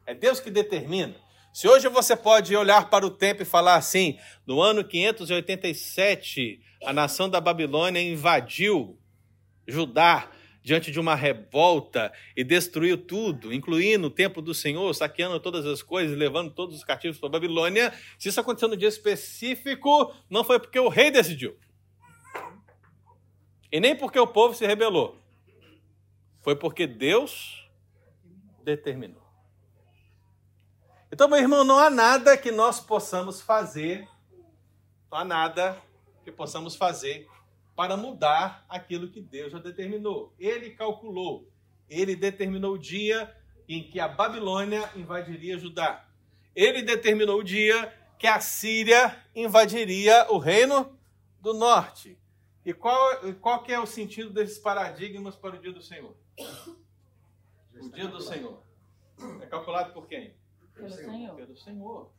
[0.07, 1.17] É Deus que determina.
[1.53, 6.93] Se hoje você pode olhar para o tempo e falar assim, no ano 587, a
[6.93, 8.97] nação da Babilônia invadiu
[9.67, 10.31] Judá
[10.69, 15.83] diante de uma revolta e destruiu tudo, incluindo o templo do Senhor, saqueando todas as
[15.83, 17.91] coisas, levando todos os cativos para a Babilônia.
[18.19, 21.57] Se isso aconteceu no dia específico, não foi porque o rei decidiu.
[23.73, 25.19] E nem porque o povo se rebelou.
[26.43, 27.67] Foi porque Deus
[28.63, 29.27] determinou.
[31.11, 34.07] Então, meu irmão, não há nada que nós possamos fazer,
[35.11, 35.83] não há nada
[36.23, 37.27] que possamos fazer
[37.79, 40.35] para mudar aquilo que Deus já determinou.
[40.37, 41.49] Ele calculou,
[41.89, 43.33] ele determinou o dia
[43.69, 46.05] em que a Babilônia invadiria Judá.
[46.57, 50.99] Ele determinou o dia que a Síria invadiria o reino
[51.41, 52.19] do norte.
[52.65, 52.99] E qual,
[53.41, 56.17] qual que é o sentido desses paradigmas para o dia do Senhor?
[57.81, 58.61] O dia do Senhor.
[59.41, 60.35] É calculado por quem?
[60.75, 61.37] Pelo Senhor.
[61.37, 62.11] Pelo Senhor.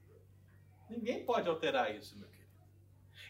[0.90, 2.39] Ninguém pode alterar isso, meu querido.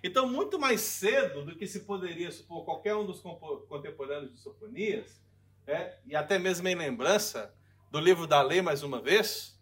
[0.04, 5.22] Então, muito mais cedo do que se poderia supor qualquer um dos contemporâneos de Sofonias,
[5.68, 7.54] é, e até mesmo em lembrança
[7.92, 9.60] do livro da lei, mais uma vez,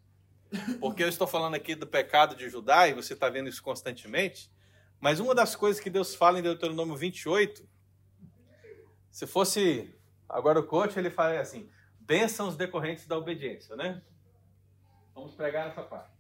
[0.80, 4.52] porque eu estou falando aqui do pecado de Judá, e você está vendo isso constantemente,
[5.00, 7.68] mas uma das coisas que Deus fala em Deuteronômio 28,
[9.12, 9.96] se fosse
[10.30, 11.70] agora o coach, ele fala assim:
[12.00, 14.02] bênçãos decorrentes da obediência, né?
[15.14, 16.12] Vamos pregar nessa parte.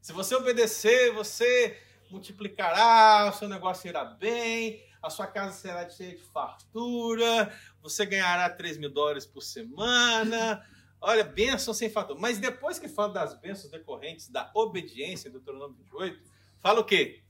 [0.00, 1.80] Se você obedecer, você
[2.10, 8.48] multiplicará, o seu negócio irá bem, a sua casa será cheia de fartura, você ganhará
[8.50, 10.64] 3 mil dólares por semana.
[11.00, 12.18] Olha, bênção sem fator.
[12.18, 16.20] Mas depois que fala das bênçãos decorrentes da obediência, Deuteronômio 28,
[16.58, 17.22] fala o quê?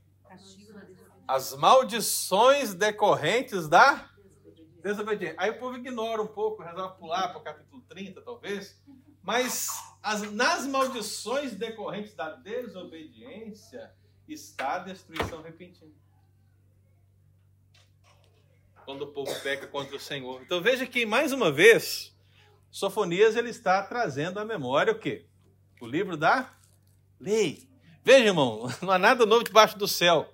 [1.27, 4.09] As maldições decorrentes da
[4.81, 5.35] desobediência.
[5.37, 8.81] Aí o povo ignora um pouco, resolve pular para o capítulo 30, talvez.
[9.21, 9.67] Mas
[10.01, 13.93] as, nas maldições decorrentes da desobediência,
[14.33, 15.91] está a destruição repentina.
[18.85, 20.41] Quando o povo peca contra o Senhor.
[20.41, 22.15] Então veja que, mais uma vez,
[22.71, 25.25] Sofonias ele está trazendo à memória o quê?
[25.81, 26.53] O livro da
[27.19, 27.67] lei.
[28.03, 30.33] Veja, irmão, não há nada novo debaixo do céu.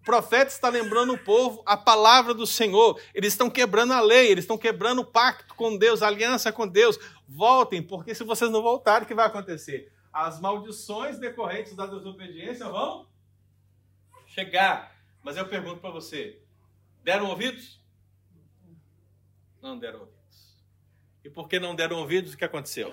[0.00, 3.00] O profeta está lembrando o povo a palavra do Senhor.
[3.14, 6.66] Eles estão quebrando a lei, eles estão quebrando o pacto com Deus, a aliança com
[6.66, 6.98] Deus.
[7.28, 9.92] Voltem, porque se vocês não voltarem, o que vai acontecer?
[10.12, 13.09] As maldições decorrentes da desobediência vão
[14.40, 14.96] chegar.
[15.22, 16.40] Mas eu pergunto para você:
[17.02, 17.80] deram ouvidos?
[19.60, 20.64] Não deram ouvidos.
[21.22, 22.92] E por que não deram ouvidos, o que aconteceu?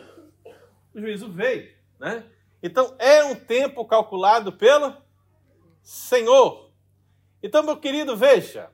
[0.93, 2.29] O juízo veio, né?
[2.61, 4.97] Então é um tempo calculado pelo
[5.81, 6.71] Senhor.
[7.41, 8.71] Então, meu querido, veja.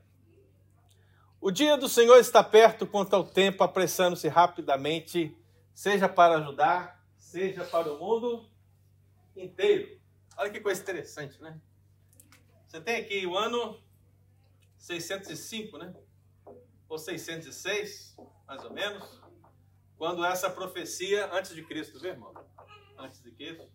[1.39, 5.37] O dia do Senhor está perto quanto ao tempo, apressando-se rapidamente,
[5.73, 8.49] seja para ajudar, seja para o mundo
[9.35, 9.99] inteiro.
[10.37, 11.59] Olha que coisa interessante, né?
[12.73, 13.79] Você tem aqui o ano
[14.79, 15.93] 605, né?
[16.89, 19.21] Ou 606, mais ou menos,
[19.95, 22.33] quando essa profecia, antes de Cristo, viu, irmão?
[22.97, 23.71] Antes de Cristo.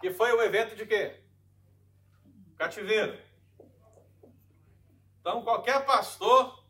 [0.00, 1.22] que foi o evento de quê?
[2.56, 3.16] Cativeiro.
[5.24, 6.62] Então, qualquer pastor,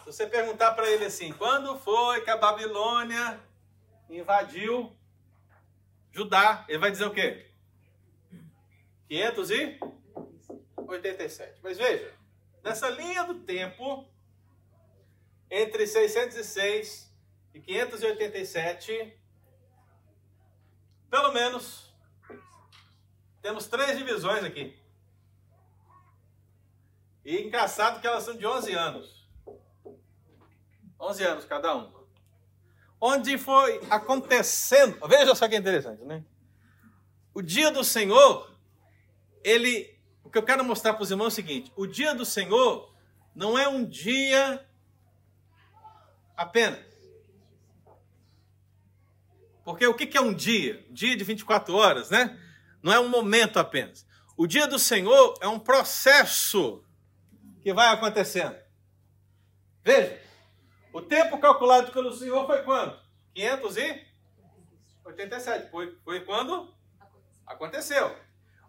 [0.00, 3.40] se você perguntar para ele assim, quando foi que a Babilônia
[4.10, 4.92] invadiu
[6.10, 7.48] Judá, ele vai dizer o quê?
[9.06, 11.60] 587.
[11.62, 12.12] Mas veja,
[12.64, 14.08] nessa linha do tempo,
[15.48, 17.14] entre 606
[17.54, 19.16] e 587,
[21.08, 21.94] pelo menos,
[23.40, 24.81] temos três divisões aqui.
[27.24, 29.28] E engraçado que elas são de 11 anos.
[31.00, 31.92] 11 anos cada um.
[33.00, 34.98] Onde foi acontecendo.
[35.08, 36.24] Veja só que interessante, né?
[37.34, 38.54] O dia do Senhor,
[39.42, 39.98] ele.
[40.22, 42.94] O que eu quero mostrar para os irmãos é o seguinte: o dia do Senhor
[43.34, 44.64] não é um dia
[46.36, 46.92] apenas.
[49.64, 50.84] Porque o que é um dia?
[50.90, 52.38] Dia de 24 horas, né?
[52.82, 54.06] Não é um momento apenas.
[54.36, 56.84] O dia do Senhor é um processo
[57.62, 58.56] que vai acontecendo.
[59.84, 60.20] Veja,
[60.92, 63.00] o tempo calculado pelo Senhor foi quando?
[63.34, 65.70] 587.
[65.70, 66.74] Foi, foi quando?
[67.46, 68.14] Aconteceu.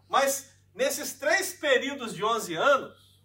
[0.08, 3.20] Mas nesses três períodos de 11 anos,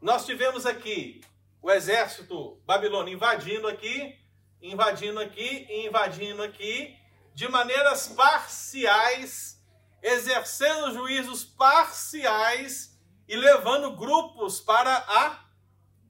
[0.00, 1.20] nós tivemos aqui
[1.60, 4.16] o exército babilônio invadindo aqui,
[4.62, 6.96] invadindo aqui e invadindo aqui,
[7.34, 9.62] de maneiras parciais,
[10.02, 12.97] exercendo juízos parciais
[13.28, 15.44] e levando grupos para a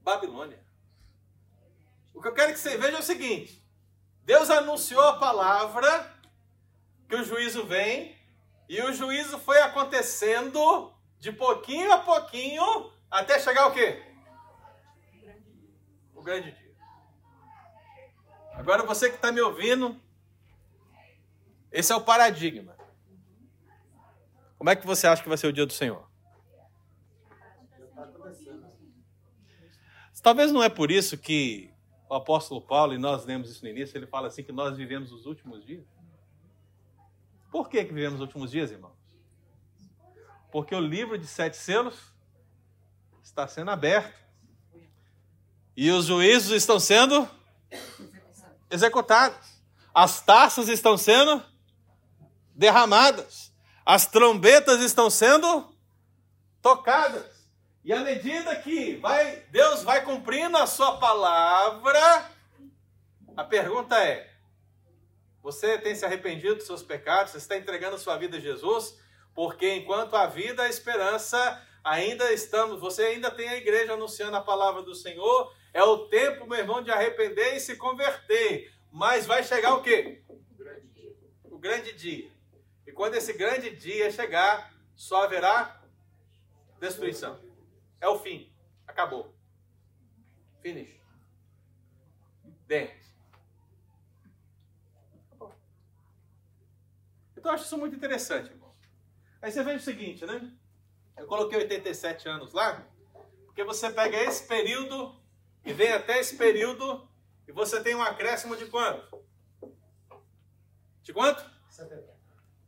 [0.02, 0.64] Babilônia.
[2.14, 3.62] O que eu quero que você veja é o seguinte:
[4.22, 6.14] Deus anunciou a palavra
[7.08, 8.16] que o juízo vem,
[8.68, 14.02] e o juízo foi acontecendo de pouquinho a pouquinho até chegar o quê?
[16.14, 16.76] O grande dia.
[18.54, 20.00] Agora você que está me ouvindo,
[21.70, 22.76] esse é o paradigma.
[24.56, 26.07] Como é que você acha que vai ser o dia do Senhor?
[30.28, 31.70] Talvez não é por isso que
[32.06, 35.10] o apóstolo Paulo, e nós lemos isso no início, ele fala assim que nós vivemos
[35.10, 35.86] os últimos dias.
[37.50, 38.92] Por que, que vivemos os últimos dias, irmãos?
[40.52, 41.98] Porque o livro de sete selos
[43.22, 44.22] está sendo aberto.
[45.74, 47.26] E os juízos estão sendo
[48.70, 49.62] executados.
[49.94, 51.42] As taças estão sendo
[52.54, 53.50] derramadas.
[53.82, 55.74] As trombetas estão sendo
[56.60, 57.37] tocadas.
[57.88, 62.30] E à medida que vai, Deus vai cumprindo a sua palavra,
[63.34, 64.30] a pergunta é:
[65.42, 67.32] você tem se arrependido dos seus pecados?
[67.32, 69.00] Você está entregando a sua vida a Jesus?
[69.34, 74.42] Porque enquanto a vida, a esperança, ainda estamos, você ainda tem a igreja anunciando a
[74.42, 75.50] palavra do Senhor.
[75.72, 78.70] É o tempo, meu irmão, de arrepender e se converter.
[78.92, 80.22] Mas vai chegar o quê?
[80.28, 81.16] O grande dia.
[81.44, 82.30] O grande dia.
[82.86, 85.80] E quando esse grande dia chegar, só haverá
[86.78, 87.47] destruição.
[88.00, 88.52] É o fim.
[88.86, 89.34] Acabou.
[90.60, 90.98] Finish.
[92.66, 92.98] Dentro.
[97.38, 98.74] Então eu acho isso muito interessante, irmão.
[99.40, 100.52] Aí você veja o seguinte, né?
[101.16, 102.84] Eu coloquei 87 anos lá,
[103.46, 105.18] porque você pega esse período
[105.64, 107.08] e vem até esse período
[107.46, 109.24] e você tem um acréscimo de quanto?
[111.02, 111.48] De quanto?
[111.70, 112.16] 70.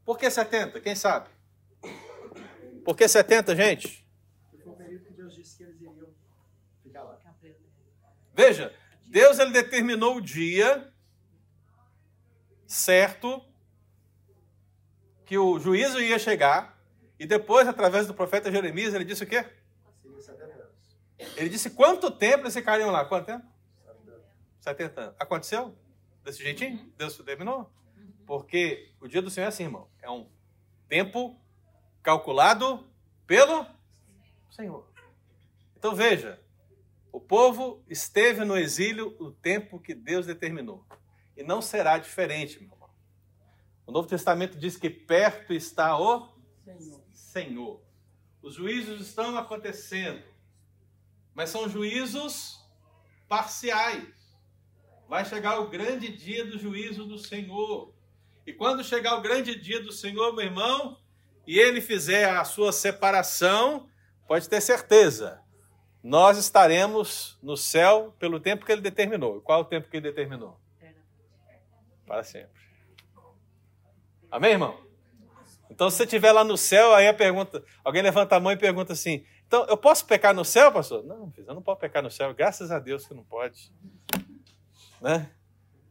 [0.05, 0.81] Por que 70?
[0.81, 1.29] Quem sabe?
[2.85, 4.07] Por que 70, gente?
[4.51, 5.95] Foi o período que Deus disse que eles iriam
[6.83, 7.19] ficar lá.
[8.41, 8.75] Veja,
[9.05, 10.91] Deus ele determinou o dia
[12.67, 13.45] certo
[15.27, 16.83] que o juízo ia chegar
[17.19, 19.45] e depois, através do profeta Jeremias, ele disse o quê?
[20.01, 21.37] Seria 70 anos.
[21.37, 23.05] Ele disse quanto tempo eles ficariam lá?
[23.05, 23.47] Quanto tempo?
[24.61, 25.17] 70 anos.
[25.19, 25.77] Aconteceu?
[26.25, 26.91] Desse jeitinho?
[26.97, 27.71] Deus terminou?
[28.27, 29.87] Porque o dia do Senhor é assim, irmão.
[30.01, 30.27] É um
[30.89, 31.39] tempo
[32.03, 32.91] calculado
[33.27, 33.67] pelo
[34.51, 34.91] Senhor.
[35.77, 36.41] Então veja,
[37.13, 40.85] o povo esteve no exílio o tempo que Deus determinou.
[41.37, 42.91] E não será diferente, meu irmão.
[43.87, 46.29] O Novo Testamento diz que perto está o
[46.65, 47.03] Senhor.
[47.13, 47.81] Senhor.
[48.43, 50.23] Os juízos estão acontecendo,
[51.35, 52.59] mas são juízos
[53.29, 54.09] parciais.
[55.09, 57.93] Vai chegar o grande dia do juízo do Senhor.
[58.47, 60.99] E quando chegar o grande dia do Senhor, meu irmão,
[61.47, 63.89] e ele fizer a sua separação,
[64.27, 65.40] pode ter certeza,
[66.03, 69.41] nós estaremos no céu pelo tempo que ele determinou.
[69.41, 70.59] Qual é o tempo que ele determinou?
[72.07, 72.61] Para sempre.
[74.31, 74.79] Amém, irmão?
[75.71, 78.57] Então, se você estiver lá no céu, aí a pergunta, alguém levanta a mão e
[78.57, 81.05] pergunta assim: então, eu posso pecar no céu, pastor?
[81.05, 82.33] Não, eu não posso pecar no céu.
[82.33, 83.73] Graças a Deus que não pode.
[85.01, 85.29] Né?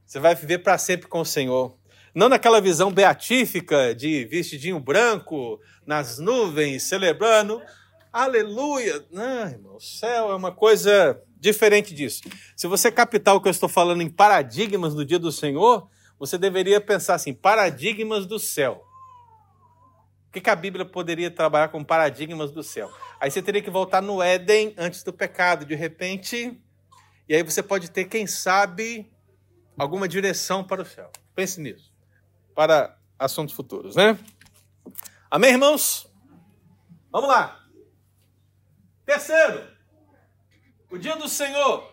[0.05, 1.77] Você vai viver para sempre com o Senhor.
[2.15, 7.61] Não naquela visão beatífica de vestidinho branco, nas nuvens, celebrando.
[8.11, 9.05] Aleluia!
[9.11, 12.23] Não, irmão, o céu é uma coisa diferente disso.
[12.55, 15.87] Se você captar o que eu estou falando em paradigmas do dia do Senhor,
[16.17, 18.83] você deveria pensar assim: paradigmas do céu.
[20.27, 22.91] O que, que a Bíblia poderia trabalhar com paradigmas do céu?
[23.19, 26.59] Aí você teria que voltar no Éden antes do pecado, de repente,
[27.27, 29.11] e aí você pode ter, quem sabe,
[29.77, 31.11] alguma direção para o céu.
[31.35, 31.91] Pense nisso.
[32.55, 34.17] Para assuntos futuros, né?
[35.29, 36.07] Amém, irmãos?
[37.11, 37.58] Vamos lá.
[39.09, 39.67] Terceiro,
[40.87, 41.91] o dia do Senhor,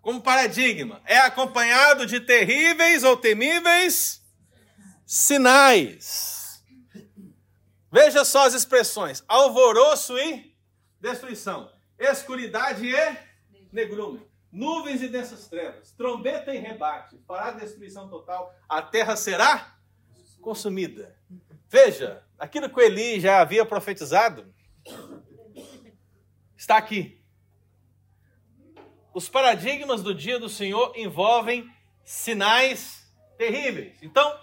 [0.00, 4.24] como paradigma, é acompanhado de terríveis ou temíveis
[5.04, 6.64] sinais.
[7.92, 10.56] Veja só as expressões: alvoroço e
[10.98, 13.18] destruição, escuridade e
[13.70, 19.76] negrume, nuvens e densas trevas, trombeta e rebate, fará destruição total, a terra será
[20.40, 21.14] consumida.
[21.68, 24.50] Veja, aquilo que Eli já havia profetizado
[26.58, 27.22] está aqui.
[29.14, 31.72] Os paradigmas do dia do Senhor envolvem
[32.04, 33.96] sinais terríveis.
[34.02, 34.38] Então,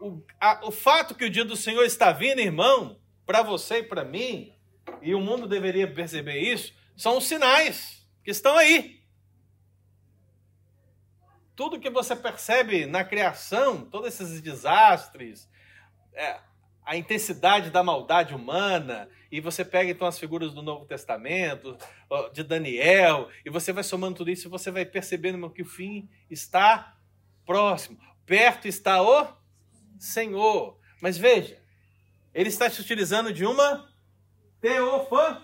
[0.00, 3.82] o, a, o fato que o dia do Senhor está vindo, irmão, para você e
[3.82, 4.54] para mim,
[5.00, 9.02] e o mundo deveria perceber isso, são os sinais que estão aí.
[11.54, 15.48] Tudo que você percebe na criação, todos esses desastres,
[16.12, 16.38] é,
[16.86, 21.76] a intensidade da maldade humana, e você pega então as figuras do Novo Testamento,
[22.32, 26.08] de Daniel, e você vai somando tudo isso e você vai percebendo que o fim
[26.30, 26.96] está
[27.44, 27.98] próximo.
[28.24, 29.36] Perto está o
[29.98, 30.78] Senhor.
[31.02, 31.60] Mas veja,
[32.32, 33.92] ele está se utilizando de uma
[34.60, 35.42] teofania.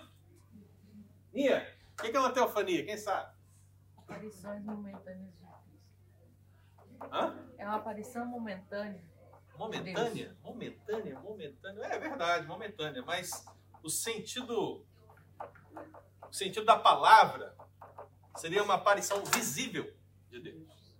[1.33, 2.85] O que é uma teofania?
[2.85, 3.33] Quem sabe?
[3.97, 7.07] Aparições momentâneas de Cristo.
[7.11, 7.35] Hã?
[7.57, 9.01] É uma aparição momentânea.
[9.57, 10.35] Momentânea?
[10.41, 11.85] Momentânea, momentânea.
[11.85, 13.45] É verdade, momentânea, mas
[13.83, 14.85] o sentido
[16.33, 17.55] o sentido da palavra
[18.35, 19.93] seria uma aparição visível
[20.29, 20.95] de Deus.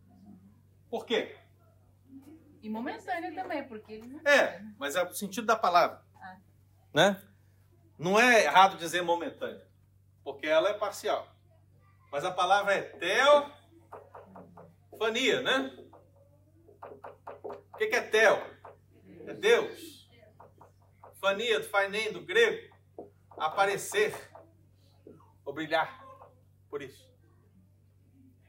[0.90, 1.36] Por quê?
[2.62, 6.06] E momentânea também, porque ele não É, mas é o sentido da palavra.
[6.16, 6.38] Ah.
[6.94, 7.20] Né?
[7.98, 9.68] Não é errado dizer momentânea,
[10.24, 11.28] porque ela é parcial.
[12.12, 12.82] Mas a palavra é
[14.92, 15.83] teofania, né?
[17.74, 18.42] O que é tel?
[19.28, 20.10] É Deus.
[21.20, 22.74] Fania, do fainem, do grego,
[23.38, 24.14] aparecer
[25.46, 26.04] ou brilhar.
[26.70, 27.12] Por isso.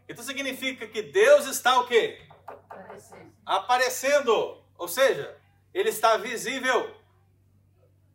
[0.08, 2.26] Então significa que Deus está o quê?
[2.46, 3.32] aparecer.
[3.44, 4.64] Aparecendo.
[4.76, 5.40] Ou seja,
[5.72, 6.94] ele está visível.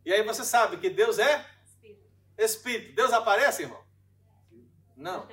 [0.04, 1.44] E aí você sabe que Deus é
[2.38, 2.94] Espírito.
[2.94, 3.84] Deus aparece, irmão?
[4.96, 5.28] Não.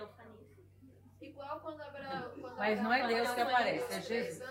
[1.21, 2.33] Igual quando Abraão.
[2.57, 4.43] Mas não é Deus que falou aparece, é Jesus.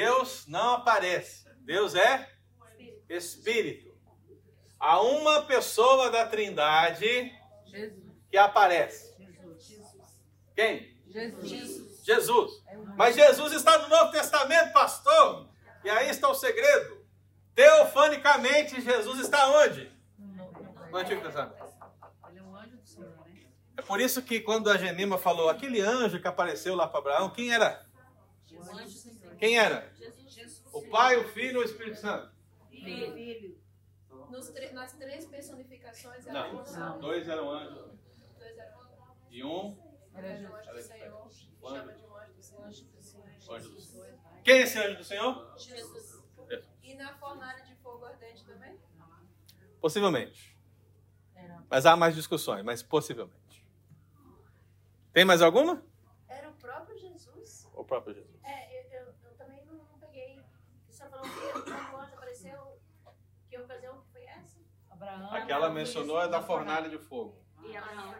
[0.00, 1.46] Deus não aparece.
[1.60, 2.28] Deus é
[3.08, 3.94] Espírito.
[4.78, 7.32] Há uma pessoa da Trindade
[8.30, 9.16] que aparece.
[10.54, 10.94] Quem?
[11.42, 12.04] Jesus.
[12.04, 12.62] Jesus.
[12.96, 15.48] Mas Jesus está no Novo Testamento, pastor.
[15.82, 17.04] E aí está o segredo.
[17.54, 19.90] Teofanicamente, Jesus está onde?
[20.18, 21.64] no- Antigo Testamento.
[23.78, 27.30] É por isso que quando a Genima falou, aquele anjo que apareceu lá para Abraão,
[27.30, 27.86] quem era?
[28.52, 29.25] O anjo do Senhor.
[29.38, 29.92] Quem era?
[30.72, 32.34] O Pai, o Filho ou o Espírito Santo?
[32.70, 33.58] Filho.
[34.72, 36.98] nas três personificações era Não, só.
[36.98, 37.98] dois eram anjos.
[38.38, 38.80] Dois eram
[39.30, 39.76] E um,
[40.14, 40.54] Era um Jesus.
[40.68, 41.30] anjo do Senhor.
[41.60, 42.66] Chama de um anjo do Senhor.
[42.66, 44.18] anjo do Senhor.
[44.44, 45.54] Quem é esse anjo do Senhor?
[45.58, 46.22] Jesus.
[46.82, 48.78] E na fornalha de fogo ardente também?
[49.80, 50.56] Possivelmente.
[51.68, 53.66] Mas há mais discussões, mas possivelmente.
[55.12, 55.82] Tem mais alguma?
[56.28, 57.68] Era o próprio Jesus?
[57.74, 58.40] O próprio Jesus.
[58.44, 60.40] É, eu, eu, eu também não, não peguei.
[60.88, 62.80] Você falou que quando o anjo apareceu,
[63.48, 64.26] que ocasião que foi
[64.96, 65.34] Abraão.
[65.34, 67.44] Aquela mencionou é da fornalha de fogo.
[67.62, 68.14] E Abraão.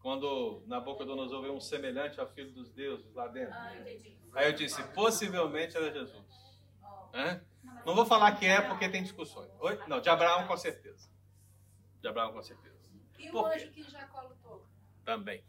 [0.00, 3.54] Quando Nabucodonosor vê um semelhante ao filho dos deuses lá dentro.
[3.54, 3.70] Ah.
[4.34, 6.26] Aí eu disse, possivelmente era Jesus.
[7.14, 7.40] Hã?
[7.86, 9.48] Não vou falar que é porque tem discussões.
[9.60, 9.78] Oi?
[9.86, 11.08] Não, de Abraão com certeza.
[12.00, 12.76] De Abraão com certeza.
[13.16, 14.66] E o anjo que Jacó lutou?
[15.04, 15.44] Também.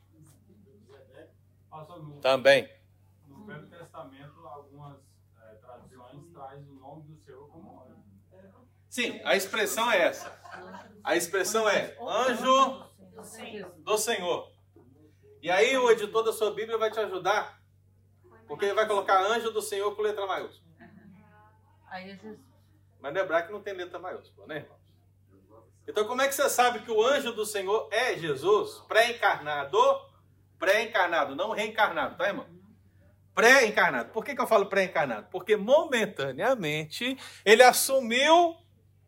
[2.21, 2.69] Também.
[3.27, 4.99] no Velho Testamento, algumas
[5.41, 7.92] eh, traduções trazem o nome do Senhor como anjo.
[8.93, 10.39] Sim, a expressão é essa.
[11.03, 12.85] A expressão é anjo
[13.79, 14.51] do Senhor.
[15.41, 17.59] E aí o editor da sua Bíblia vai te ajudar,
[18.47, 20.75] porque ele vai colocar anjo do Senhor com letra maiúscula.
[21.89, 22.39] Aí é Jesus.
[22.99, 24.79] Mas lembrar que não tem letra maiúscula, né, irmãos?
[25.87, 28.77] Então, como é que você sabe que o anjo do Senhor é Jesus?
[28.87, 29.79] Pré-encarnado,
[30.59, 32.45] pré-encarnado, não reencarnado, tá, irmão?
[33.33, 34.11] Pré-encarnado.
[34.11, 35.29] Por que, que eu falo pré-encarnado?
[35.31, 38.62] Porque momentaneamente ele assumiu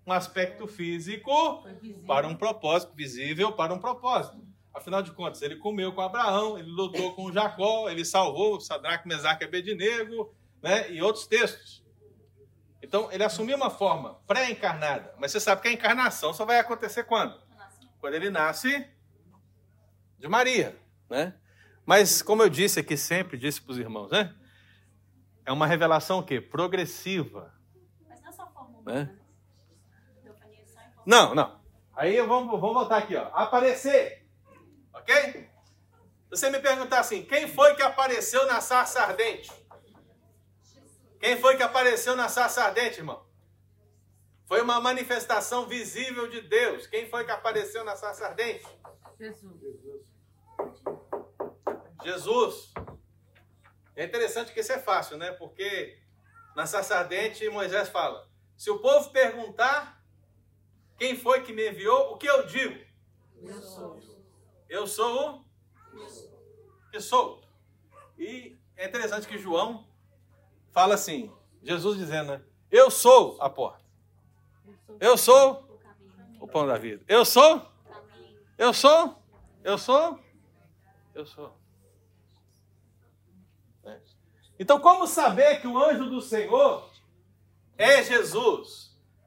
[0.06, 1.64] um aspecto físico
[2.06, 4.38] para um propósito, visível para um propósito.
[4.74, 9.44] Afinal de contas, ele comeu com Abraão, ele lutou com Jacó, ele salvou Sadraque, Mesaque
[9.44, 10.92] e Abednego, né?
[10.92, 11.84] e outros textos.
[12.84, 15.16] Então, ele assumiu uma forma pré-encarnada.
[15.18, 17.40] Mas você sabe que a encarnação só vai acontecer quando?
[18.00, 18.86] Quando ele nasce
[20.20, 20.78] de Maria,
[21.10, 21.34] né?
[21.86, 24.36] Mas, como eu disse aqui sempre, disse para os irmãos, né?
[25.46, 26.42] É uma revelação o quê?
[26.42, 27.54] Progressiva.
[28.08, 28.80] Mas não é só forma Né?
[28.80, 29.16] humana, né?
[30.24, 31.60] Teofania só em forma Não, não.
[31.96, 33.30] Aí eu vamos, vamos voltar aqui, ó.
[33.34, 34.28] Aparecer.
[34.94, 35.14] Ok?
[35.14, 35.50] Se
[36.30, 39.52] você me perguntar assim, quem foi que apareceu na sarça ardente?
[41.20, 43.26] Quem foi que apareceu na sarça ardente, irmão?
[44.48, 46.88] Foi uma manifestação visível de Deus.
[46.88, 48.66] Quem foi que apareceu na sarça ardente?
[49.20, 50.06] Jesus.
[52.04, 52.74] Jesus.
[53.96, 55.32] É interessante que isso é fácil, né?
[55.32, 55.98] Porque
[56.56, 60.04] na sarça ardente Moisés fala: se o povo perguntar
[60.98, 62.84] quem foi que me enviou, o que eu digo?
[63.42, 64.00] Eu sou.
[64.70, 65.46] Eu sou
[65.94, 67.42] o que sou.
[68.18, 69.86] E é interessante que João
[70.72, 71.32] fala assim,
[71.62, 72.42] Jesus dizendo, né?
[72.72, 73.84] Eu sou a porta.
[75.00, 75.80] Eu sou
[76.40, 77.04] o pão da vida.
[77.08, 77.66] Eu sou,
[78.58, 79.22] eu sou,
[79.64, 80.20] eu sou,
[81.14, 81.58] eu sou.
[83.84, 84.00] É.
[84.60, 86.90] Então, como saber que o anjo do Senhor
[87.78, 88.85] é Jesus?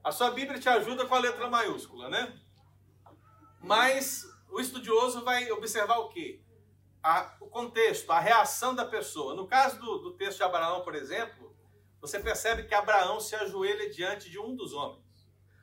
[0.09, 2.35] A sua Bíblia te ajuda com a letra maiúscula, né?
[3.61, 6.41] Mas o estudioso vai observar o quê?
[7.03, 9.35] A- o contexto, a reação da pessoa.
[9.35, 11.55] No caso do, do texto de Abraão, por exemplo,
[12.01, 15.05] você percebe que Abraão se ajoelha diante de um dos homens.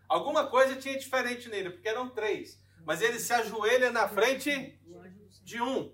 [0.07, 2.61] Alguma coisa tinha diferente nele, porque eram três.
[2.85, 4.79] Mas ele se ajoelha na frente
[5.43, 5.91] de um.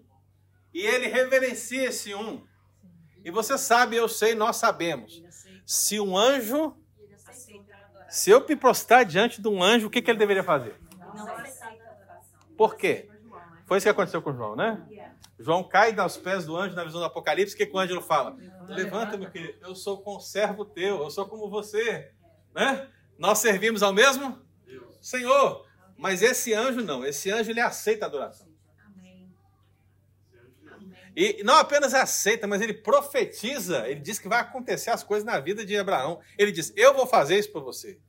[0.73, 2.45] E ele reverencia esse um.
[3.23, 5.23] E você sabe, eu sei, nós sabemos.
[5.65, 7.31] Se um anjo, Ele aceita.
[7.31, 8.00] Aceita a adoração.
[8.11, 10.75] Se eu me prostrar diante de um anjo, o que, que ele deveria fazer?
[11.15, 12.39] Não aceita a adoração.
[12.57, 13.07] Por quê?
[13.09, 13.39] Né?
[13.65, 14.85] Foi isso que aconteceu com João, né?
[15.39, 17.55] João cai aos pés do anjo na visão do Apocalipse.
[17.55, 18.35] O que, que o anjo fala?
[18.67, 22.11] Levanta, meu querido, eu sou conservo teu, eu sou como você.
[22.53, 22.87] Né?
[23.17, 24.39] Nós servimos ao mesmo
[25.01, 25.65] Senhor.
[25.97, 28.50] Mas esse anjo não, esse anjo ele aceita a adoração.
[31.15, 35.39] E não apenas aceita, mas ele profetiza, ele diz que vai acontecer as coisas na
[35.39, 36.21] vida de Abraão.
[36.37, 37.99] Ele diz: Eu vou fazer isso por você.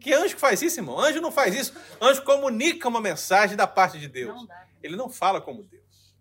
[0.00, 0.98] Que anjo faz isso, irmão?
[0.98, 1.74] Anjo não faz isso.
[2.00, 4.34] Anjo comunica uma mensagem da parte de Deus.
[4.34, 4.48] Não.
[4.82, 6.14] Ele não fala como Deus.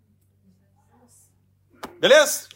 [1.99, 2.49] Beleza?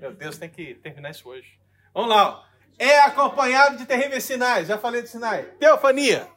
[0.00, 1.58] Meu Deus, tem que terminar isso hoje.
[1.94, 2.30] Vamos lá.
[2.30, 2.50] ó.
[2.78, 4.68] É acompanhado de terríveis sinais.
[4.68, 5.46] Já falei de sinais.
[5.58, 6.28] Teofania.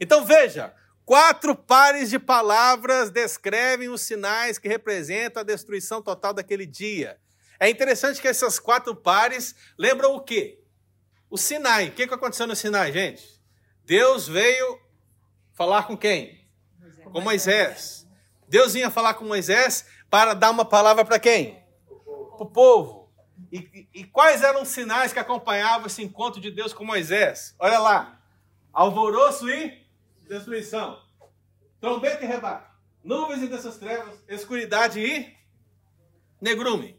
[0.00, 0.74] Então veja,
[1.04, 7.18] quatro pares de palavras descrevem os sinais que representam a destruição total daquele dia.
[7.58, 10.60] É interessante que essas quatro pares lembram o quê?
[11.30, 11.88] O Sinai.
[11.88, 13.40] O que aconteceu no Sinai, gente?
[13.84, 14.80] Deus veio
[15.52, 16.46] falar com quem?
[17.04, 18.06] Com Moisés.
[18.48, 21.62] Deus vinha falar com Moisés para dar uma palavra para quem?
[21.86, 23.10] Para o povo.
[23.50, 27.54] E- e quais eram os sinais que acompanhavam esse encontro de Deus com Moisés?
[27.58, 28.20] Olha lá.
[28.72, 29.81] Alvoroço e
[30.28, 31.02] destruição.
[31.80, 32.70] Trombeta e rebate.
[33.02, 34.22] Nuvens e dessas trevas.
[34.28, 35.36] Escuridade e
[36.40, 36.96] negrume.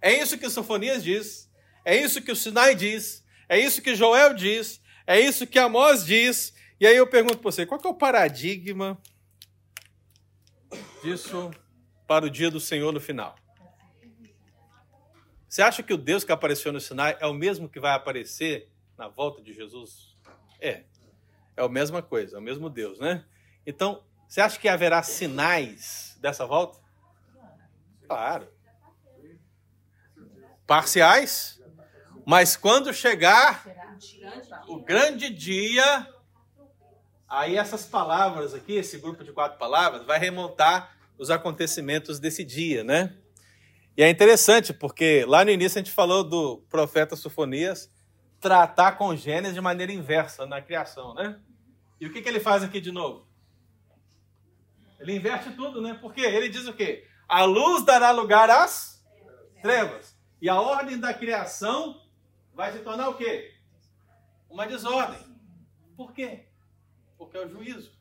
[0.00, 1.50] É isso que Sofonias diz.
[1.84, 3.24] É isso que o Sinai diz.
[3.48, 4.80] É isso que Joel diz.
[5.06, 6.54] É isso que Amós diz.
[6.80, 9.00] E aí eu pergunto para você, qual é o paradigma
[11.02, 11.50] disso
[12.06, 13.36] para o dia do Senhor no final?
[15.48, 18.68] Você acha que o Deus que apareceu no Sinai é o mesmo que vai aparecer
[18.96, 20.16] na volta de Jesus?
[20.58, 20.84] É.
[21.56, 23.24] É a mesma coisa, é o mesmo Deus, né?
[23.66, 26.78] Então, você acha que haverá sinais dessa volta?
[28.06, 28.48] Claro.
[30.66, 31.60] Parciais,
[32.24, 33.66] mas quando chegar
[34.68, 36.08] o grande dia,
[37.28, 42.82] aí essas palavras aqui, esse grupo de quatro palavras, vai remontar os acontecimentos desse dia,
[42.82, 43.16] né?
[43.96, 47.90] E é interessante porque lá no início a gente falou do profeta Sofonias
[48.42, 51.40] tratar com Gênesis de maneira inversa na criação, né?
[52.00, 53.28] E o que, que ele faz aqui de novo?
[54.98, 55.96] Ele inverte tudo, né?
[56.02, 57.06] Porque ele diz o quê?
[57.28, 59.00] A luz dará lugar às
[59.62, 60.18] trevas.
[60.40, 62.02] E a ordem da criação
[62.52, 63.54] vai se tornar o quê?
[64.50, 65.20] Uma desordem.
[65.96, 66.48] Por quê?
[67.16, 67.92] Porque é o juízo.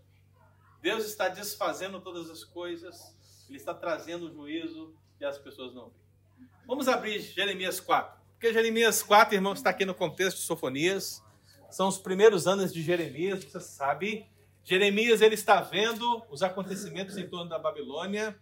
[0.81, 3.15] Deus está desfazendo todas as coisas,
[3.47, 6.49] Ele está trazendo o juízo e as pessoas não veem.
[6.65, 8.20] Vamos abrir Jeremias 4.
[8.41, 11.21] Porque Jeremias 4, irmãos, está aqui no contexto de Sofonias.
[11.69, 14.25] São os primeiros anos de Jeremias, você sabe.
[14.63, 18.35] Jeremias ele está vendo os acontecimentos em torno da Babilônia.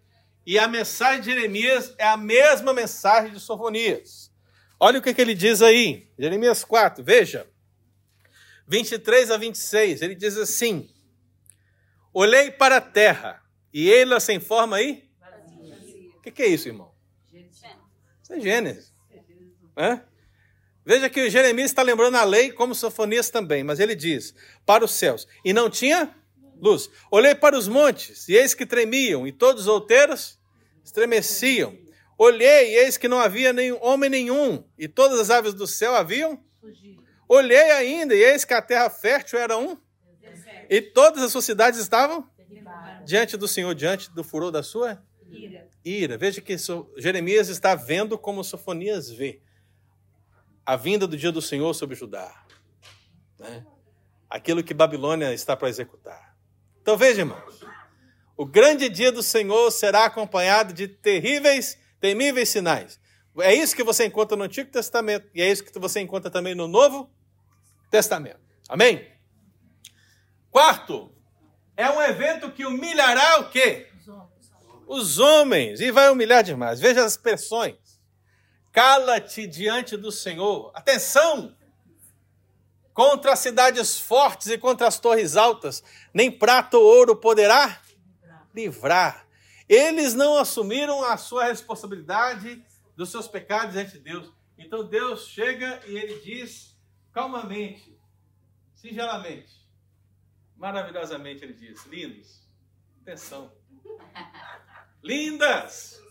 [0.45, 4.32] E a mensagem de Jeremias é a mesma mensagem de Sofonias.
[4.80, 6.10] Olha o que, que ele diz aí.
[6.18, 7.45] Jeremias 4, veja.
[8.70, 10.89] 23 a 26, ele diz assim:
[12.14, 13.43] Olhei para a terra,
[13.74, 15.10] e ela sem forma aí?
[16.16, 16.95] O que, que é isso, irmão?
[18.24, 18.97] Isso é Gênesis.
[19.80, 20.01] Hã?
[20.86, 24.84] Veja que o Jeremias está lembrando a lei, como Sofonias também, mas ele diz: para
[24.84, 26.13] os céus, e não tinha
[26.61, 26.89] luz.
[27.09, 30.38] Olhei para os montes, e eis que tremiam, e todos os outeiros
[30.84, 31.77] estremeciam.
[32.17, 35.95] Olhei, e eis que não havia nenhum, homem nenhum, e todas as aves do céu
[35.95, 36.43] haviam.
[37.30, 39.77] Olhei ainda, e eis que a terra fértil era um,
[40.69, 42.30] e todas as suas cidades estavam
[43.05, 45.01] diante do Senhor, diante do furor da sua
[45.86, 46.17] ira.
[46.17, 46.55] Veja que
[46.97, 49.41] Jeremias está vendo como Sofonias vê
[50.70, 52.32] a vinda do dia do Senhor sobre Judá.
[53.39, 53.65] Né?
[54.30, 56.36] Aquilo que Babilônia está para executar.
[56.80, 57.65] Então veja, irmãos.
[58.38, 62.99] O grande dia do Senhor será acompanhado de terríveis, temíveis sinais.
[63.39, 66.53] É isso que você encontra no Antigo Testamento e é isso que você encontra também
[66.53, 67.09] no Novo
[67.89, 68.39] Testamento.
[68.70, 69.11] Amém?
[70.51, 71.11] Quarto,
[71.76, 73.88] é um evento que humilhará o quê?
[74.86, 75.82] Os homens.
[75.82, 76.80] E vai humilhar demais.
[76.80, 77.89] Veja as expressões.
[78.80, 80.71] Cala-te diante do Senhor.
[80.73, 81.53] Atenção!
[82.93, 87.82] Contra as cidades fortes e contra as torres altas, nem prata ou ouro poderá
[88.55, 89.27] livrar.
[89.67, 92.63] Eles não assumiram a sua responsabilidade
[92.95, 94.32] dos seus pecados diante de Deus.
[94.57, 96.73] Então Deus chega e ele diz
[97.11, 97.99] calmamente,
[98.75, 99.67] singelamente,
[100.55, 102.47] maravilhosamente, ele diz: lindos,
[103.01, 103.51] atenção,
[105.03, 106.01] lindas,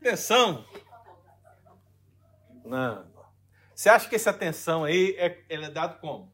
[0.00, 0.64] atenção.
[2.64, 3.10] Não.
[3.74, 6.32] Você acha que essa atenção aí é, ele é dado como?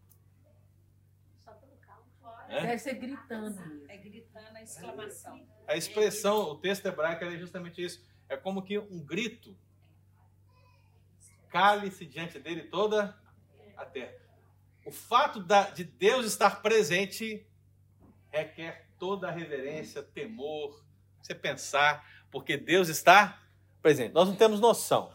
[2.49, 2.61] É?
[2.63, 3.85] Deve ser gritando.
[3.89, 5.47] É gritando a exclamação.
[5.67, 8.05] A expressão, o texto hebraico é justamente isso.
[8.29, 9.57] É como que um grito.
[11.49, 13.19] Cale-se diante dele toda
[13.77, 14.15] a terra.
[14.85, 17.45] O fato da, de Deus estar presente
[18.31, 20.85] requer toda a reverência, temor,
[21.21, 23.43] você pensar, porque Deus está
[23.87, 24.13] presente.
[24.13, 25.13] Nós não temos noção.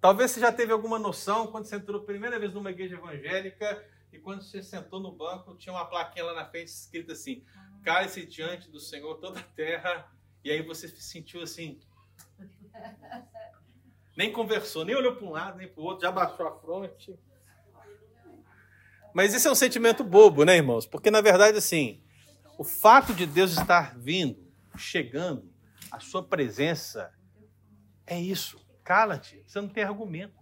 [0.00, 3.84] Talvez você já teve alguma noção quando você entrou a primeira vez numa igreja evangélica
[4.12, 7.44] e quando você sentou no banco tinha uma plaquinha lá na frente escrita assim:
[7.84, 10.10] cale-se diante do Senhor toda a terra.
[10.42, 11.78] E aí você se sentiu assim.
[14.16, 17.16] Nem conversou, nem olhou para um lado, nem para o outro, já baixou a fronte.
[19.14, 20.86] Mas esse é um sentimento bobo, né, irmãos?
[20.86, 22.02] Porque na verdade, assim,
[22.58, 24.44] o fato de Deus estar vindo,
[24.76, 25.48] chegando,
[25.90, 27.16] a sua presença,
[28.08, 28.58] é isso.
[28.82, 30.38] Cala-te, você não tem argumento.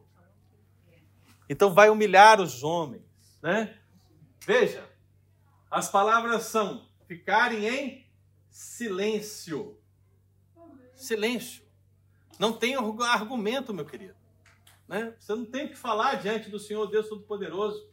[1.49, 3.05] Então vai humilhar os homens,
[3.43, 3.77] né?
[4.41, 4.89] Veja,
[5.71, 8.07] as palavras são ficarem em
[8.51, 9.79] silêncio.
[10.95, 11.65] Silêncio.
[12.39, 14.15] Não tem argumento, meu querido.
[14.89, 15.15] Né?
[15.19, 17.91] Você não tem que falar diante do Senhor Deus Todo-Poderoso.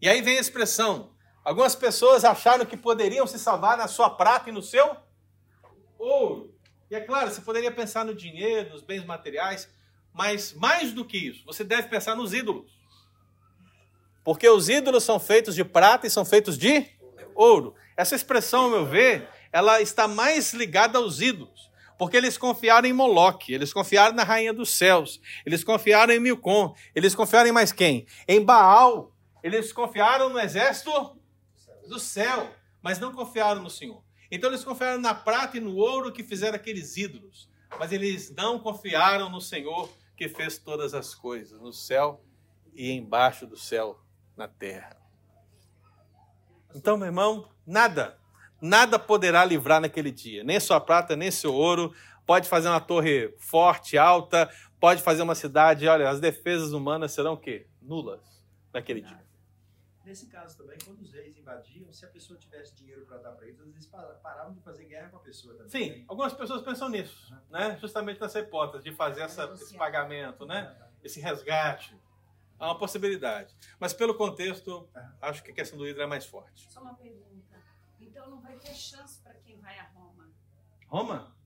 [0.00, 1.12] E aí vem a expressão:
[1.44, 4.96] algumas pessoas acharam que poderiam se salvar na sua prata e no seu
[5.98, 6.49] ouro.
[6.90, 9.72] E é claro, você poderia pensar no dinheiro, nos bens materiais,
[10.12, 12.70] mas mais do que isso, você deve pensar nos ídolos.
[14.24, 16.86] Porque os ídolos são feitos de prata e são feitos de
[17.34, 17.74] ouro.
[17.96, 21.70] Essa expressão, ao meu ver, ela está mais ligada aos ídolos.
[21.96, 26.74] Porque eles confiaram em Moloque, eles confiaram na rainha dos céus, eles confiaram em Milcom,
[26.94, 28.06] eles confiaram em mais quem?
[28.26, 29.12] Em Baal.
[29.42, 30.90] Eles confiaram no exército
[31.86, 32.50] do céu,
[32.82, 34.02] mas não confiaram no Senhor.
[34.30, 38.58] Então eles confiaram na prata e no ouro que fizeram aqueles ídolos, mas eles não
[38.58, 42.22] confiaram no Senhor que fez todas as coisas, no céu
[42.74, 44.00] e embaixo do céu,
[44.36, 44.96] na terra.
[46.74, 48.18] Então, meu irmão, Nada.
[48.60, 50.42] Nada poderá livrar naquele dia.
[50.42, 51.94] Nem sua prata, nem seu ouro.
[52.26, 54.50] Pode fazer uma torre forte, alta.
[54.80, 55.86] Pode fazer uma cidade.
[55.86, 57.68] Olha, as defesas humanas serão o quê?
[57.80, 59.19] Nulas naquele dia.
[60.04, 63.46] Nesse caso também, quando os reis invadiam, se a pessoa tivesse dinheiro para dar para
[63.46, 65.68] eles, eles pa- paravam de fazer guerra com a pessoa também.
[65.70, 67.76] Sim, algumas pessoas pensam nisso, né?
[67.78, 70.74] Justamente nessa hipótese de fazer essa- esse pagamento, né?
[71.04, 71.94] Esse resgate.
[72.58, 73.54] Há uma possibilidade.
[73.78, 74.88] Mas pelo contexto,
[75.20, 76.70] acho que a questão do hidro é mais forte.
[76.70, 77.58] Só uma pergunta.
[77.98, 80.30] Então não vai ter chance para quem vai a Roma?
[80.88, 81.36] Roma?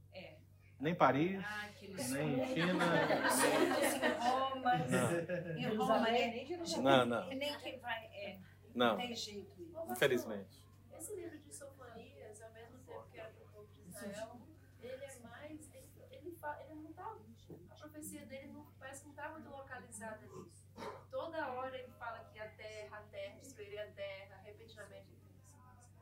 [0.81, 1.68] Nem Paris, Ah,
[2.11, 2.85] nem China.
[2.85, 4.75] em Roma.
[4.89, 6.45] Não, Em Roma, né?
[6.83, 7.29] não, não.
[7.29, 8.05] Nem quem vai.
[8.07, 8.39] É,
[8.75, 9.53] não tem jeito.
[9.91, 10.62] infelizmente.
[10.93, 14.41] Esse livro de Sofonias, ao mesmo tempo que era para o povo de Israel,
[14.81, 15.72] ele é mais.
[15.75, 16.39] Ele, ele,
[16.70, 17.16] ele não tá.
[17.70, 20.64] A profecia dele não, parece que não está muito localizada nisso.
[21.11, 25.14] Toda hora ele fala que a terra, a terra, destruiria a terra, repetidamente.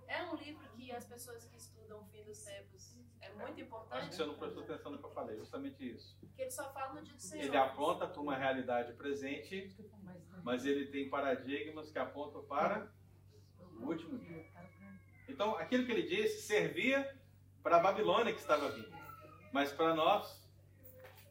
[0.07, 4.01] É um livro que as pessoas que estudam o fim dos tempos é muito importante.
[4.01, 6.16] Acho que você não prestou atenção no que eu falei, justamente isso.
[6.20, 7.45] Porque ele só fala no dia do Senhor.
[7.45, 9.75] Ele aponta para uma realidade presente,
[10.43, 12.91] mas ele tem paradigmas que apontam para
[13.79, 14.45] o último dia.
[15.29, 17.16] Então, aquilo que ele disse servia
[17.62, 18.93] para a Babilônia que estava vindo,
[19.53, 20.43] mas para nós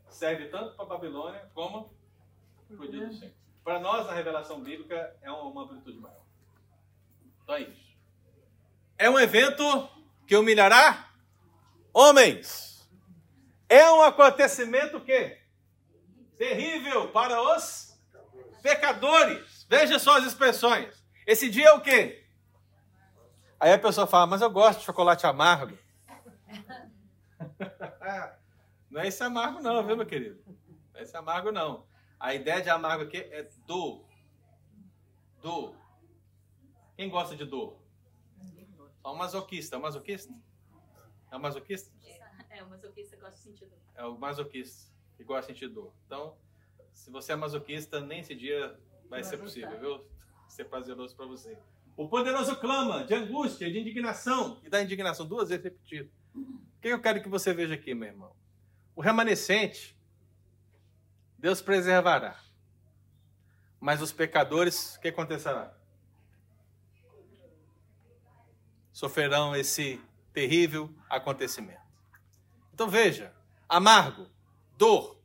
[0.09, 1.93] serve tanto para a Babilônia como
[2.67, 3.33] para o dia do Senhor.
[3.63, 6.25] Para nós, na revelação bíblica, é uma, uma amplitude maior.
[7.43, 7.91] Então é isso.
[8.97, 9.63] É um evento
[10.25, 11.10] que humilhará
[11.93, 12.89] homens.
[13.67, 15.37] É um acontecimento que
[16.37, 17.97] terrível para os
[18.61, 19.65] pecadores.
[19.69, 21.03] Veja só as expressões.
[21.25, 22.25] Esse dia é o quê?
[23.59, 25.77] Aí a pessoa fala, mas eu gosto de chocolate amargo.
[28.89, 30.41] não é esse amargo não, viu, meu querido?
[30.91, 31.85] Não é esse amargo não.
[32.19, 34.05] A ideia de amargo aqui é dor.
[35.41, 35.75] Dor.
[36.95, 37.79] Quem gosta de dor?
[39.01, 39.75] Só um masoquista.
[39.75, 40.33] É um masoquista?
[41.31, 41.89] É um masoquista?
[42.49, 43.79] É, o masoquista gosta de sentir dor.
[43.95, 45.93] É o masoquista que gosta de sentir dor.
[46.05, 46.35] Então,
[46.91, 48.77] se você é masoquista, nem esse dia
[49.09, 50.05] vai ser possível, viu?
[50.49, 51.57] Ser prazeroso para você.
[51.95, 56.11] O poderoso clama de angústia, de indignação, e da indignação duas vezes repetido.
[56.35, 58.35] O que eu quero que você veja aqui, meu irmão?
[58.93, 59.97] O remanescente,
[61.37, 62.37] Deus preservará.
[63.79, 65.73] Mas os pecadores, o que acontecerá?
[68.91, 70.01] Sofrerão esse
[70.33, 71.81] terrível acontecimento.
[72.73, 73.33] Então veja,
[73.67, 74.27] amargo,
[74.77, 75.19] dor,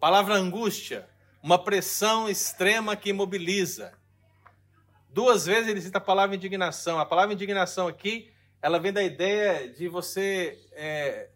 [0.00, 1.08] palavra angústia,
[1.42, 3.92] uma pressão extrema que imobiliza.
[5.10, 6.98] Duas vezes ele cita a palavra indignação.
[6.98, 8.30] A palavra indignação aqui,
[8.60, 11.30] ela vem da ideia de você é,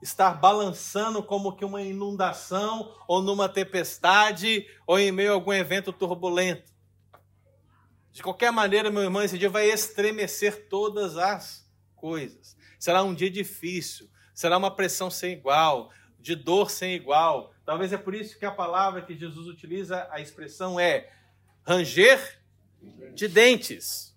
[0.00, 5.92] estar balançando como que uma inundação, ou numa tempestade, ou em meio a algum evento
[5.92, 6.72] turbulento.
[8.12, 11.61] De qualquer maneira, meu irmão, esse dia vai estremecer todas as
[12.02, 12.56] coisas.
[12.80, 17.54] Será um dia difícil, será uma pressão sem igual, de dor sem igual.
[17.64, 21.12] Talvez é por isso que a palavra que Jesus utiliza, a expressão é
[21.64, 22.40] ranger
[23.14, 24.12] de dentes.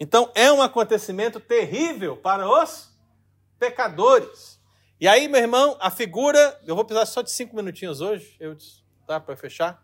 [0.00, 2.92] Então é um acontecimento terrível para os
[3.60, 4.60] pecadores.
[5.00, 8.56] E aí, meu irmão, a figura, eu vou precisar só de cinco minutinhos hoje, eu
[9.06, 9.80] tá para fechar.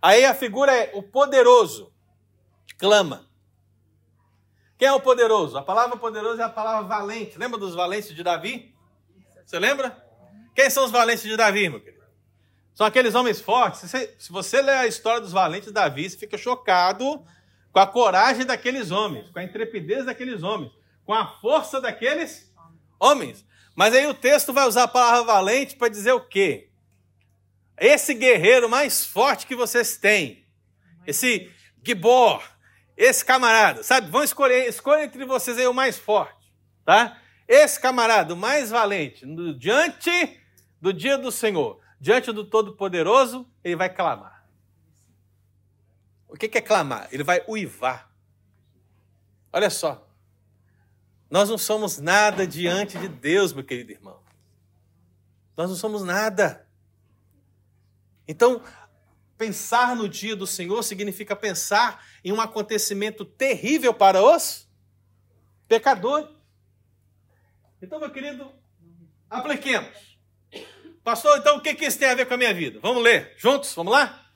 [0.00, 1.92] Aí a figura é o poderoso
[2.78, 3.31] clama.
[4.82, 5.56] Quem é o poderoso?
[5.56, 7.38] A palavra poderoso é a palavra valente.
[7.38, 8.74] Lembra dos valentes de Davi?
[9.46, 9.96] Você lembra?
[10.56, 12.02] Quem são os valentes de Davi, meu querido?
[12.74, 13.78] São aqueles homens fortes.
[13.78, 17.24] Se você, se você ler a história dos valentes de Davi, você fica chocado
[17.70, 20.72] com a coragem daqueles homens, com a intrepidez daqueles homens,
[21.04, 22.52] com a força daqueles
[22.98, 23.46] homens.
[23.76, 26.70] Mas aí o texto vai usar a palavra valente para dizer o quê?
[27.78, 30.44] Esse guerreiro mais forte que vocês têm,
[31.06, 31.48] esse
[31.86, 32.42] Gibor,
[32.96, 34.10] esse camarada, sabe?
[34.10, 36.52] Vão escolher, escolha entre vocês aí o mais forte,
[36.84, 37.18] tá?
[37.48, 40.40] Esse camarada, o mais valente, no, diante
[40.80, 44.44] do dia do Senhor, diante do Todo-Poderoso, ele vai clamar.
[46.28, 47.08] O que, é clamar?
[47.12, 48.10] Ele vai uivar.
[49.52, 50.08] Olha só.
[51.30, 54.18] Nós não somos nada diante de Deus, meu querido irmão.
[55.56, 56.66] Nós não somos nada.
[58.26, 58.62] Então,
[59.42, 64.68] pensar no dia do Senhor significa pensar em um acontecimento terrível para os
[65.66, 66.30] pecadores.
[67.82, 68.52] Então, meu querido,
[69.28, 70.16] apliquemos.
[71.02, 72.78] Pastor, então o que isso tem a ver com a minha vida?
[72.80, 73.74] Vamos ler juntos?
[73.74, 74.30] Vamos lá?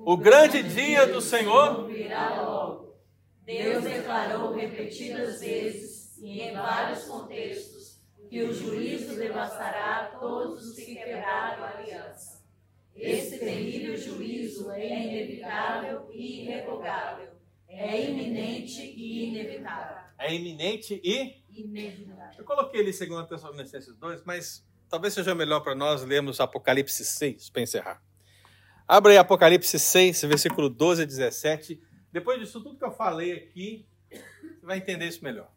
[0.00, 2.96] O grande dia do Senhor virá logo.
[3.44, 10.96] Deus declarou repetidas vezes e em vários contextos que o juízo devastará todos os que
[10.96, 12.31] quebraram a aliança.
[12.94, 17.28] Esse terrível juízo é inevitável e irrevogável.
[17.68, 20.02] É iminente e inevitável.
[20.18, 22.38] É iminente e Inevitável.
[22.38, 27.50] Eu coloquei ali 2 Tessalonicenses 2, mas talvez seja melhor para nós lermos Apocalipse 6
[27.50, 28.02] para encerrar.
[28.88, 31.80] Abra aí Apocalipse 6, versículo 12 a 17.
[32.10, 35.50] Depois disso tudo que eu falei aqui, você vai entender isso melhor.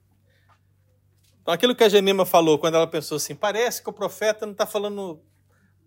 [1.42, 4.54] Então, aquilo que a Gemima falou quando ela pensou assim, parece que o profeta não
[4.54, 5.22] está falando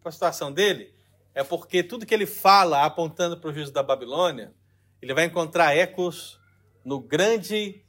[0.00, 0.94] para a situação dele,
[1.38, 4.52] é porque tudo que ele fala apontando para o juízo da Babilônia,
[5.00, 6.36] ele vai encontrar ecos
[6.84, 7.80] no grande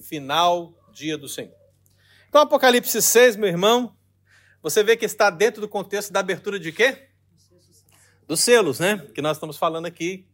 [0.00, 1.54] final dia do Senhor.
[2.28, 3.96] Então, Apocalipse 6, meu irmão,
[4.60, 7.10] você vê que está dentro do contexto da abertura de quê?
[8.26, 9.06] Dos selos, né?
[9.14, 10.26] Que nós estamos falando aqui.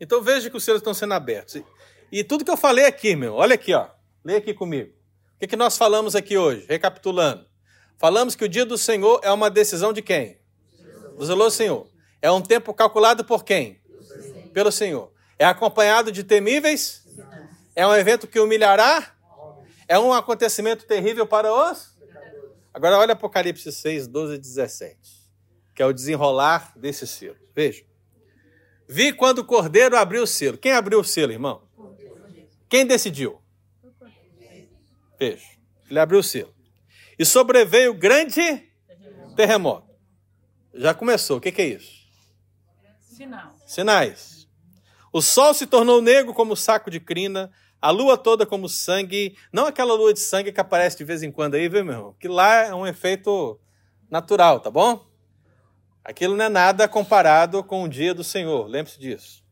[0.00, 1.62] Então, veja que os selos estão sendo abertos.
[2.10, 3.90] E tudo que eu falei aqui, meu, olha aqui, ó.
[4.24, 4.90] Leia aqui comigo.
[5.34, 6.64] O que, que nós falamos aqui hoje?
[6.66, 7.46] Recapitulando.
[7.98, 10.40] Falamos que o dia do Senhor é uma decisão de quem?
[11.18, 11.94] Do zeloso Senhor.
[12.20, 13.80] É um tempo calculado por quem?
[14.52, 15.12] Pelo Senhor.
[15.38, 17.06] É acompanhado de temíveis?
[17.74, 19.14] É um evento que humilhará?
[19.86, 21.94] É um acontecimento terrível para os?
[22.72, 24.98] Agora olha Apocalipse 6, 12 e 17,
[25.74, 27.36] que é o desenrolar desse selo.
[27.54, 27.84] Veja.
[28.88, 30.58] Vi quando o cordeiro abriu o selo.
[30.58, 31.62] Quem abriu o selo, irmão?
[32.68, 33.40] Quem decidiu?
[35.18, 35.46] Veja.
[35.88, 36.54] Ele abriu o selo.
[37.18, 38.68] E sobreveio grande
[39.34, 39.88] terremoto.
[40.74, 41.38] Já começou.
[41.38, 42.05] O que, que é isso?
[43.16, 43.54] Sinal.
[43.64, 44.46] Sinais.
[45.10, 47.50] O sol se tornou negro como saco de crina,
[47.80, 51.32] a lua toda como sangue, não aquela lua de sangue que aparece de vez em
[51.32, 52.16] quando aí, viu, meu irmão?
[52.20, 53.58] Que lá é um efeito
[54.10, 55.06] natural, tá bom?
[56.04, 59.42] Aquilo não é nada comparado com o dia do Senhor, lembre-se disso.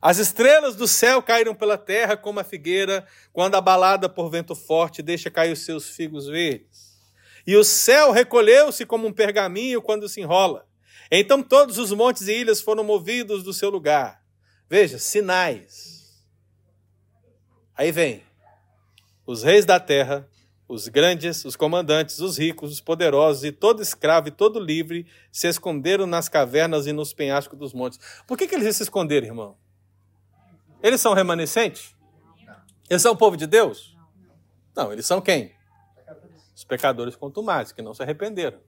[0.00, 5.02] As estrelas do céu caíram pela terra como a figueira, quando abalada por vento forte
[5.02, 7.02] deixa cair os seus figos verdes.
[7.44, 10.65] E o céu recolheu-se como um pergaminho quando se enrola.
[11.10, 14.22] Então todos os montes e ilhas foram movidos do seu lugar.
[14.68, 16.24] Veja, sinais.
[17.76, 18.22] Aí vem
[19.26, 20.28] os reis da terra,
[20.68, 25.48] os grandes, os comandantes, os ricos, os poderosos e todo escravo e todo livre se
[25.48, 27.98] esconderam nas cavernas e nos penhascos dos montes.
[28.26, 29.56] Por que, que eles se esconderam, irmão?
[30.82, 31.94] Eles são remanescentes?
[32.88, 33.96] Eles são o povo de Deus?
[34.74, 35.54] Não, eles são quem?
[36.54, 38.60] Os pecadores contumazes, que não se arrependeram.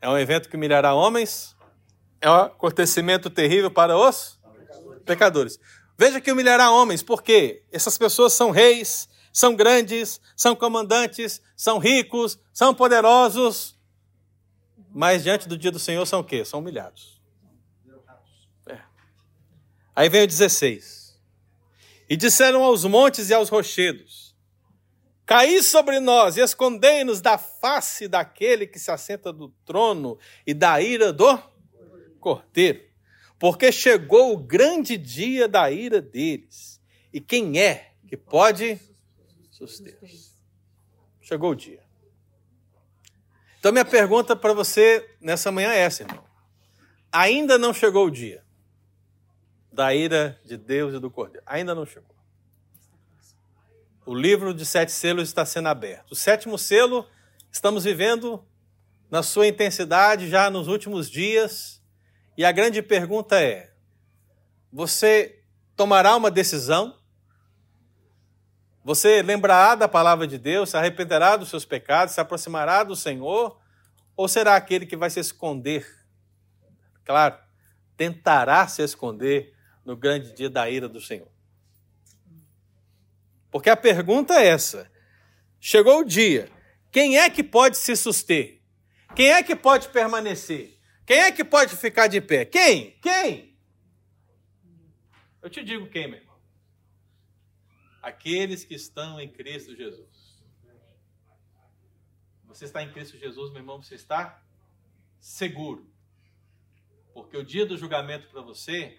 [0.00, 1.56] É um evento que humilhará homens,
[2.20, 4.38] é um acontecimento terrível para os
[5.04, 5.58] pecadores.
[5.96, 12.38] Veja que humilhará homens, porque essas pessoas são reis, são grandes, são comandantes, são ricos,
[12.52, 13.76] são poderosos,
[14.90, 16.44] mas diante do dia do Senhor são o quê?
[16.44, 17.20] São humilhados.
[18.68, 18.78] É.
[19.94, 21.18] Aí vem o 16.
[22.08, 24.27] E disseram aos montes e aos rochedos:
[25.28, 30.80] Caí sobre nós e escondei-nos da face daquele que se assenta do trono e da
[30.80, 31.38] ira do
[32.18, 32.88] cordeiro.
[33.38, 36.80] Porque chegou o grande dia da ira deles.
[37.12, 38.80] E quem é que pode
[39.50, 39.98] suster?
[41.20, 41.82] Chegou o dia.
[43.58, 46.24] Então, minha pergunta para você nessa manhã é essa, irmão.
[47.12, 48.42] Ainda não chegou o dia
[49.70, 51.44] da ira de Deus e do cordeiro.
[51.44, 52.17] Ainda não chegou.
[54.08, 56.12] O livro de sete selos está sendo aberto.
[56.12, 57.06] O sétimo selo,
[57.52, 58.42] estamos vivendo
[59.10, 61.82] na sua intensidade já nos últimos dias.
[62.34, 63.70] E a grande pergunta é:
[64.72, 65.42] você
[65.76, 66.98] tomará uma decisão?
[68.82, 73.60] Você lembrará da palavra de Deus, se arrependerá dos seus pecados, se aproximará do Senhor?
[74.16, 75.86] Ou será aquele que vai se esconder?
[77.04, 77.36] Claro,
[77.94, 79.54] tentará se esconder
[79.84, 81.28] no grande dia da ira do Senhor.
[83.50, 84.90] Porque a pergunta é essa:
[85.60, 86.50] chegou o dia,
[86.90, 88.60] quem é que pode se suster?
[89.14, 90.78] Quem é que pode permanecer?
[91.04, 92.44] Quem é que pode ficar de pé?
[92.44, 92.92] Quem?
[93.00, 93.56] Quem?
[95.40, 96.38] Eu te digo quem, meu irmão.
[98.02, 100.38] Aqueles que estão em Cristo Jesus.
[102.44, 104.42] Você está em Cristo Jesus, meu irmão, você está
[105.20, 105.90] seguro.
[107.14, 108.98] Porque o dia do julgamento para você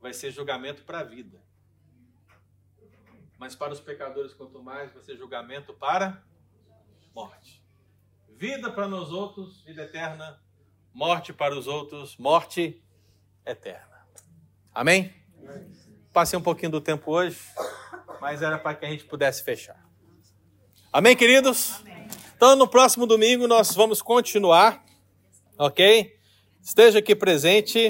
[0.00, 1.45] vai ser julgamento para a vida.
[3.38, 6.22] Mas para os pecadores, quanto mais, vai ser julgamento para
[7.14, 7.62] morte.
[8.28, 10.40] Vida para nós outros, vida eterna.
[10.92, 12.82] Morte para os outros, morte
[13.44, 14.06] eterna.
[14.74, 15.14] Amém?
[16.12, 17.38] Passei um pouquinho do tempo hoje,
[18.20, 19.84] mas era para que a gente pudesse fechar.
[20.92, 21.80] Amém, queridos?
[21.80, 22.08] Amém.
[22.36, 24.84] Então, no próximo domingo, nós vamos continuar,
[25.58, 26.18] ok?
[26.62, 27.88] Esteja aqui presente.